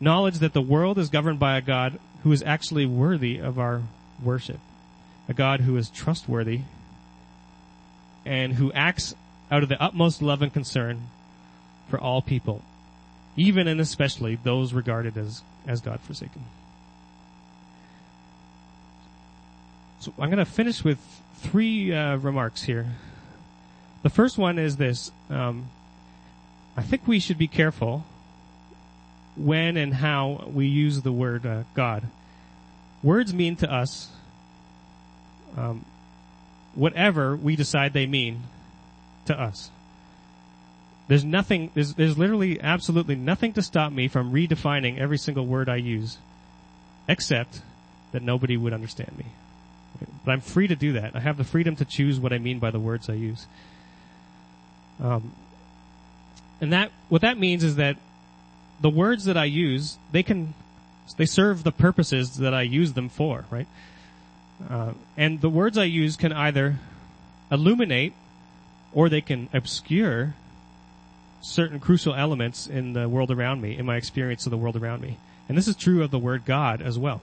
knowledge 0.00 0.38
that 0.38 0.54
the 0.54 0.62
world 0.62 0.98
is 0.98 1.10
governed 1.10 1.38
by 1.38 1.56
a 1.56 1.60
God 1.60 1.98
who 2.22 2.32
is 2.32 2.42
actually 2.42 2.86
worthy 2.86 3.38
of 3.38 3.58
our 3.58 3.82
worship, 4.22 4.58
a 5.28 5.34
God 5.34 5.60
who 5.60 5.76
is 5.76 5.90
trustworthy 5.90 6.62
and 8.24 8.54
who 8.54 8.72
acts 8.72 9.14
out 9.50 9.62
of 9.62 9.68
the 9.68 9.80
utmost 9.82 10.22
love 10.22 10.40
and 10.40 10.52
concern 10.52 11.08
for 11.88 12.00
all 12.00 12.22
people, 12.22 12.62
even 13.36 13.68
and 13.68 13.80
especially 13.80 14.36
those 14.36 14.72
regarded 14.72 15.16
as, 15.18 15.42
as 15.66 15.80
God 15.80 16.00
forsaken. 16.00 16.42
So 20.02 20.12
I'm 20.18 20.30
going 20.30 20.44
to 20.44 20.44
finish 20.44 20.82
with 20.82 20.98
three 21.36 21.94
uh, 21.94 22.16
remarks 22.16 22.64
here. 22.64 22.88
The 24.02 24.10
first 24.10 24.36
one 24.36 24.58
is 24.58 24.76
this. 24.76 25.12
Um, 25.30 25.70
I 26.76 26.82
think 26.82 27.06
we 27.06 27.20
should 27.20 27.38
be 27.38 27.46
careful 27.46 28.04
when 29.36 29.76
and 29.76 29.94
how 29.94 30.50
we 30.52 30.66
use 30.66 31.02
the 31.02 31.12
word 31.12 31.46
uh, 31.46 31.62
God. 31.74 32.02
Words 33.04 33.32
mean 33.32 33.54
to 33.56 33.72
us 33.72 34.08
um, 35.56 35.84
whatever 36.74 37.36
we 37.36 37.54
decide 37.54 37.92
they 37.92 38.06
mean 38.06 38.42
to 39.26 39.40
us. 39.40 39.70
There's 41.06 41.22
nothing, 41.22 41.70
there's, 41.74 41.94
there's 41.94 42.18
literally 42.18 42.60
absolutely 42.60 43.14
nothing 43.14 43.52
to 43.52 43.62
stop 43.62 43.92
me 43.92 44.08
from 44.08 44.32
redefining 44.32 44.98
every 44.98 45.18
single 45.18 45.46
word 45.46 45.68
I 45.68 45.76
use, 45.76 46.18
except 47.06 47.62
that 48.10 48.22
nobody 48.22 48.56
would 48.56 48.72
understand 48.72 49.16
me. 49.16 49.26
But 50.24 50.32
I'm 50.32 50.40
free 50.40 50.68
to 50.68 50.76
do 50.76 50.92
that. 50.92 51.16
I 51.16 51.20
have 51.20 51.36
the 51.36 51.44
freedom 51.44 51.76
to 51.76 51.84
choose 51.84 52.20
what 52.20 52.32
I 52.32 52.38
mean 52.38 52.58
by 52.58 52.70
the 52.70 52.78
words 52.78 53.08
I 53.08 53.14
use. 53.14 53.46
Um, 55.02 55.32
and 56.60 56.72
that 56.72 56.92
what 57.08 57.22
that 57.22 57.38
means 57.38 57.64
is 57.64 57.76
that 57.76 57.96
the 58.80 58.90
words 58.90 59.24
that 59.24 59.36
I 59.36 59.44
use 59.44 59.96
they 60.12 60.22
can 60.22 60.54
they 61.16 61.26
serve 61.26 61.64
the 61.64 61.72
purposes 61.72 62.36
that 62.36 62.54
I 62.54 62.62
use 62.62 62.92
them 62.92 63.08
for, 63.08 63.44
right? 63.50 63.66
Uh, 64.68 64.92
and 65.16 65.40
the 65.40 65.50
words 65.50 65.76
I 65.76 65.84
use 65.84 66.16
can 66.16 66.32
either 66.32 66.76
illuminate 67.50 68.14
or 68.92 69.08
they 69.08 69.20
can 69.20 69.48
obscure 69.52 70.34
certain 71.40 71.80
crucial 71.80 72.14
elements 72.14 72.66
in 72.66 72.92
the 72.92 73.08
world 73.08 73.30
around 73.30 73.60
me, 73.60 73.76
in 73.76 73.84
my 73.84 73.96
experience 73.96 74.46
of 74.46 74.50
the 74.50 74.56
world 74.56 74.76
around 74.76 75.02
me. 75.02 75.18
And 75.48 75.58
this 75.58 75.66
is 75.66 75.74
true 75.74 76.02
of 76.02 76.10
the 76.10 76.18
word 76.18 76.44
God 76.44 76.80
as 76.80 76.98
well. 76.98 77.20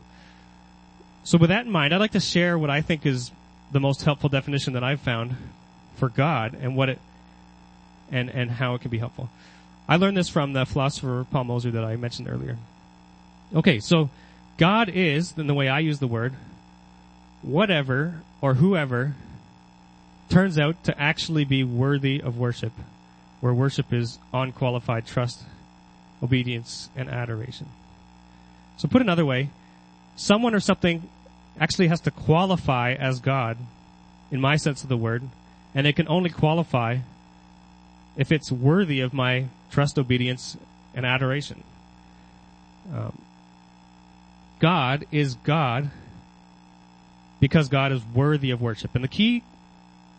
So 1.24 1.38
with 1.38 1.50
that 1.50 1.66
in 1.66 1.72
mind, 1.72 1.94
I'd 1.94 2.00
like 2.00 2.12
to 2.12 2.20
share 2.20 2.58
what 2.58 2.70
I 2.70 2.82
think 2.82 3.06
is 3.06 3.32
the 3.72 3.80
most 3.80 4.04
helpful 4.04 4.30
definition 4.30 4.74
that 4.74 4.84
I've 4.84 5.02
found 5.02 5.36
for 5.96 6.10
God 6.10 6.58
and 6.60 6.76
what 6.76 6.90
it 6.90 7.00
and 8.12 8.30
and 8.30 8.50
how 8.50 8.76
it 8.76 8.82
can 8.82 8.90
be 8.90 8.98
helpful. 8.98 9.30
I 9.88 9.96
learned 9.98 10.18
this 10.18 10.30
from 10.30 10.54
the 10.54 10.66
philosopher 10.66 11.26
Paul 11.32 11.46
Moser 11.46 11.72
that 11.72 11.84
I 11.84 11.96
mentioned 11.96 12.28
earlier. 12.30 12.58
Okay, 13.56 13.80
so 13.80 14.10
God 14.58 14.90
is, 14.90 15.34
in 15.38 15.48
the 15.48 15.54
way 15.54 15.68
I 15.68 15.80
use 15.80 16.00
the 16.00 16.08
word, 16.08 16.34
whatever 17.42 18.22
or 18.42 18.56
whoever 18.56 19.16
turns 20.30 20.60
out 20.60 20.84
to 20.84 21.02
actually 21.02 21.46
be 21.46 21.64
worthy 21.64 22.22
of 22.22 22.38
worship, 22.38 22.74
where 23.40 23.54
worship 23.54 23.92
is 23.92 24.20
unqualified 24.34 25.08
trust, 25.08 25.44
obedience, 26.22 26.90
and 26.96 27.10
adoration. 27.10 27.68
So 28.78 28.88
put 28.88 29.02
another 29.02 29.26
way, 29.26 29.50
someone 30.20 30.54
or 30.54 30.60
something 30.60 31.08
actually 31.60 31.88
has 31.88 32.02
to 32.02 32.12
qualify 32.12 32.94
as 32.94 33.20
God, 33.20 33.58
in 34.32 34.42
my 34.42 34.58
sense 34.58 34.84
of 34.84 34.90
the 34.90 34.98
word, 34.98 35.24
and 35.74 35.88
it 35.88 35.96
can 35.96 36.08
only 36.10 36.30
qualify 36.30 36.98
if 38.18 38.32
it's 38.32 38.52
worthy 38.52 39.00
of 39.00 39.14
my 39.14 39.46
trust, 39.72 39.98
obedience, 39.98 40.58
and 40.94 41.06
adoration. 41.06 41.64
Um, 42.94 43.18
God 44.60 45.06
is 45.12 45.36
God 45.36 45.90
because 47.40 47.70
God 47.70 47.94
is 47.94 48.02
worthy 48.14 48.52
of 48.52 48.62
worship. 48.62 48.96
And 48.96 49.04
the 49.04 49.10
key 49.10 49.44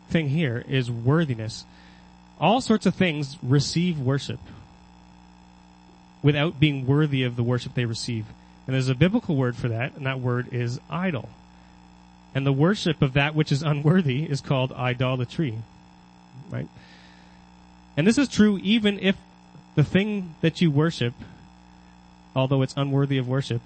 thing 0.09 0.31
here 0.31 0.65
is 0.67 0.91
worthiness. 0.91 1.65
All 2.41 2.63
sorts 2.63 2.87
of 2.87 2.95
things 2.95 3.37
receive 3.43 3.99
worship 3.99 4.41
without 6.23 6.59
being 6.59 6.87
worthy 6.87 7.23
of 7.23 7.37
the 7.37 7.43
worship 7.43 7.75
they 7.75 7.85
receive. 7.85 8.25
And 8.67 8.75
there's 8.75 8.89
a 8.89 8.95
biblical 8.95 9.37
word 9.37 9.57
for 9.57 9.69
that, 9.69 9.97
and 9.97 10.07
that 10.07 10.21
word 10.21 10.53
is 10.53 10.81
idol. 10.89 11.29
And 12.35 12.47
the 12.47 12.53
worship 12.53 13.03
of 13.03 13.15
that 13.15 13.35
which 13.35 13.51
is 13.51 13.63
unworthy 13.63 14.25
is 14.25 14.41
called 14.41 14.73
idolatry. 14.73 15.59
Right? 16.51 16.69
And 17.97 18.07
this 18.07 18.19
is 18.19 18.29
true 18.29 18.59
even 18.63 18.99
if 19.01 19.17
the 19.75 19.85
thing 19.85 20.35
that 20.41 20.61
you 20.61 20.71
worship, 20.71 21.15
although 22.35 22.63
it's 22.63 22.75
unworthy 22.77 23.19
of 23.19 23.29
worship, 23.29 23.63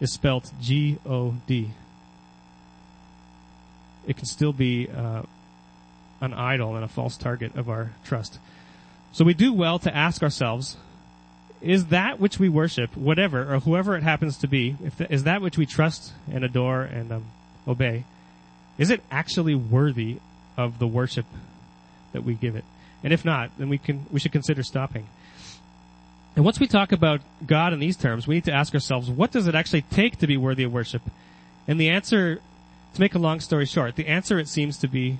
is 0.00 0.12
spelt 0.12 0.50
G-O-D. 0.60 1.70
It 4.06 4.16
can 4.16 4.26
still 4.26 4.52
be 4.52 4.88
uh, 4.88 5.22
an 6.20 6.34
idol 6.34 6.74
and 6.74 6.84
a 6.84 6.88
false 6.88 7.16
target 7.16 7.54
of 7.56 7.68
our 7.68 7.92
trust. 8.04 8.38
So 9.12 9.24
we 9.24 9.34
do 9.34 9.52
well 9.52 9.78
to 9.80 9.94
ask 9.94 10.22
ourselves, 10.22 10.76
is 11.60 11.86
that 11.86 12.18
which 12.18 12.38
we 12.38 12.48
worship, 12.48 12.96
whatever 12.96 13.54
or 13.54 13.60
whoever 13.60 13.96
it 13.96 14.02
happens 14.02 14.38
to 14.38 14.46
be, 14.46 14.76
is 15.10 15.24
that 15.24 15.42
which 15.42 15.58
we 15.58 15.66
trust 15.66 16.12
and 16.32 16.44
adore 16.44 16.82
and 16.82 17.12
um, 17.12 17.24
obey, 17.68 18.04
is 18.78 18.90
it 18.90 19.02
actually 19.10 19.54
worthy 19.54 20.18
of 20.56 20.78
the 20.78 20.86
worship 20.86 21.26
that 22.12 22.24
we 22.24 22.34
give 22.34 22.56
it? 22.56 22.64
And 23.02 23.12
if 23.12 23.24
not, 23.24 23.50
then 23.58 23.68
we 23.68 23.78
can 23.78 24.06
we 24.10 24.20
should 24.20 24.32
consider 24.32 24.62
stopping. 24.62 25.06
And 26.36 26.44
once 26.44 26.60
we 26.60 26.66
talk 26.66 26.92
about 26.92 27.20
God 27.44 27.72
in 27.72 27.80
these 27.80 27.96
terms, 27.96 28.26
we 28.26 28.36
need 28.36 28.44
to 28.44 28.52
ask 28.52 28.72
ourselves, 28.72 29.10
what 29.10 29.32
does 29.32 29.46
it 29.46 29.54
actually 29.54 29.82
take 29.82 30.18
to 30.18 30.26
be 30.26 30.36
worthy 30.36 30.62
of 30.62 30.72
worship? 30.72 31.02
And 31.66 31.80
the 31.80 31.90
answer, 31.90 32.40
to 32.94 33.00
make 33.00 33.14
a 33.14 33.18
long 33.18 33.40
story 33.40 33.66
short, 33.66 33.96
the 33.96 34.06
answer 34.06 34.38
it 34.38 34.48
seems 34.48 34.78
to 34.78 34.88
be, 34.88 35.18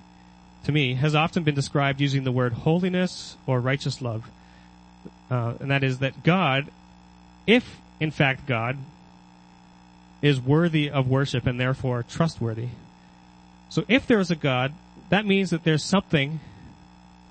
to 0.65 0.73
me, 0.73 0.95
has 0.95 1.15
often 1.15 1.43
been 1.43 1.55
described 1.55 2.01
using 2.01 2.25
the 2.25 2.33
word 2.33 2.53
holiness 2.53 3.37
or 3.47 3.61
righteous 3.61 4.01
love. 4.01 4.31
Uh, 5.31 5.55
and 5.61 5.71
that 5.71 5.85
is 5.85 5.99
that 5.99 6.23
God, 6.23 6.69
if 7.47 7.79
in 8.01 8.11
fact 8.11 8.47
God, 8.47 8.77
is 10.23 10.41
worthy 10.41 10.91
of 10.91 11.09
worship 11.09 11.47
and 11.47 11.59
therefore 11.59 12.03
trustworthy. 12.03 12.69
So 13.69 13.85
if 13.89 14.07
there 14.07 14.19
is 14.19 14.31
a 14.31 14.37
God, 14.37 14.73
that 15.09 15.25
means 15.25 15.51
that 15.51 15.65
there's 15.65 15.85
something 15.85 16.41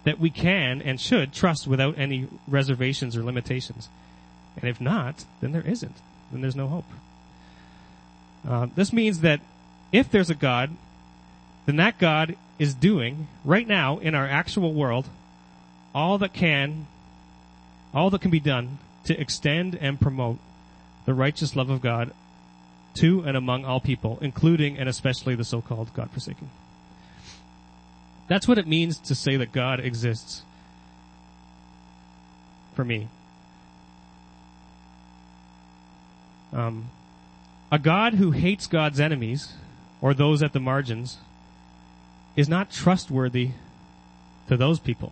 that 0.05 0.19
we 0.19 0.29
can 0.29 0.81
and 0.81 0.99
should 0.99 1.33
trust 1.33 1.67
without 1.67 1.97
any 1.97 2.27
reservations 2.47 3.17
or 3.17 3.23
limitations. 3.23 3.89
And 4.55 4.69
if 4.69 4.79
not, 4.79 5.25
then 5.41 5.51
there 5.51 5.65
isn't. 5.67 5.95
Then 6.31 6.41
there's 6.41 6.55
no 6.55 6.67
hope. 6.67 6.85
Uh, 8.47 8.67
this 8.75 8.93
means 8.93 9.19
that 9.19 9.41
if 9.91 10.09
there's 10.09 10.29
a 10.29 10.35
God, 10.35 10.71
then 11.65 11.75
that 11.75 11.99
God 11.99 12.35
is 12.57 12.73
doing 12.73 13.27
right 13.43 13.67
now 13.67 13.99
in 13.99 14.15
our 14.15 14.25
actual 14.25 14.73
world 14.73 15.07
all 15.93 16.17
that 16.19 16.33
can, 16.33 16.87
all 17.93 18.09
that 18.09 18.21
can 18.21 18.31
be 18.31 18.39
done 18.39 18.77
to 19.05 19.19
extend 19.19 19.75
and 19.75 19.99
promote 19.99 20.39
the 21.05 21.13
righteous 21.13 21.55
love 21.55 21.69
of 21.69 21.81
God 21.81 22.11
to 22.95 23.21
and 23.21 23.35
among 23.35 23.65
all 23.65 23.79
people, 23.79 24.17
including 24.21 24.77
and 24.77 24.89
especially 24.89 25.35
the 25.35 25.43
so-called 25.43 25.93
God-forsaken. 25.93 26.49
That's 28.27 28.47
what 28.47 28.57
it 28.57 28.67
means 28.67 28.97
to 28.99 29.15
say 29.15 29.37
that 29.37 29.51
God 29.51 29.79
exists. 29.79 30.43
For 32.75 32.85
me. 32.85 33.07
Um, 36.53 36.89
a 37.71 37.79
God 37.79 38.15
who 38.15 38.31
hates 38.31 38.67
God's 38.67 38.99
enemies, 38.99 39.53
or 40.01 40.13
those 40.13 40.41
at 40.41 40.53
the 40.53 40.59
margins, 40.59 41.17
is 42.35 42.47
not 42.47 42.71
trustworthy 42.71 43.51
to 44.47 44.57
those 44.57 44.79
people. 44.79 45.11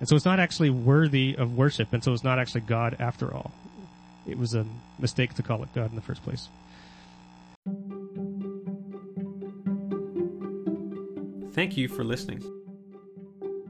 And 0.00 0.08
so 0.08 0.14
it's 0.14 0.24
not 0.24 0.38
actually 0.38 0.70
worthy 0.70 1.34
of 1.36 1.56
worship, 1.56 1.92
and 1.92 2.02
so 2.02 2.12
it's 2.12 2.24
not 2.24 2.38
actually 2.38 2.60
God 2.62 2.96
after 3.00 3.32
all. 3.34 3.52
It 4.26 4.38
was 4.38 4.54
a 4.54 4.64
mistake 4.98 5.34
to 5.34 5.42
call 5.42 5.62
it 5.62 5.68
God 5.74 5.90
in 5.90 5.96
the 5.96 6.02
first 6.02 6.22
place. 6.22 6.48
Thank 11.52 11.76
you 11.76 11.88
for 11.88 12.04
listening. 12.04 12.42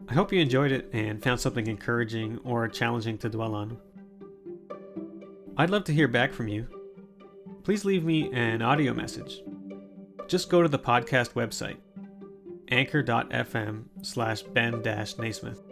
I 0.08 0.14
hope 0.14 0.32
you 0.32 0.40
enjoyed 0.40 0.72
it 0.72 0.90
and 0.92 1.22
found 1.22 1.40
something 1.40 1.66
encouraging 1.66 2.38
or 2.44 2.68
challenging 2.68 3.18
to 3.18 3.28
dwell 3.28 3.54
on. 3.54 3.78
I'd 5.56 5.70
love 5.70 5.84
to 5.84 5.94
hear 5.94 6.08
back 6.08 6.32
from 6.32 6.48
you. 6.48 6.66
Please 7.62 7.84
leave 7.84 8.04
me 8.04 8.30
an 8.32 8.62
audio 8.62 8.94
message. 8.94 9.42
Just 10.26 10.50
go 10.50 10.62
to 10.62 10.68
the 10.68 10.78
podcast 10.78 11.32
website, 11.32 11.78
anchor.fm 12.68 13.84
slash 14.02 14.42
ben 14.42 14.82
Naismith, 14.82 15.62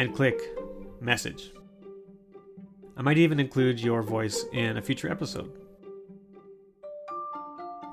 and 0.00 0.14
click 0.14 0.40
message. 1.02 1.52
I 2.96 3.02
might 3.02 3.18
even 3.18 3.38
include 3.38 3.78
your 3.78 4.02
voice 4.02 4.46
in 4.54 4.78
a 4.78 4.82
future 4.82 5.10
episode. 5.12 5.52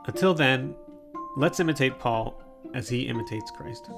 Until 0.06 0.34
then, 0.34 0.74
let's 1.36 1.60
imitate 1.60 2.00
Paul 2.00 2.42
as 2.74 2.88
he 2.88 3.10
imitates 3.10 3.52
Christ. 3.52 3.90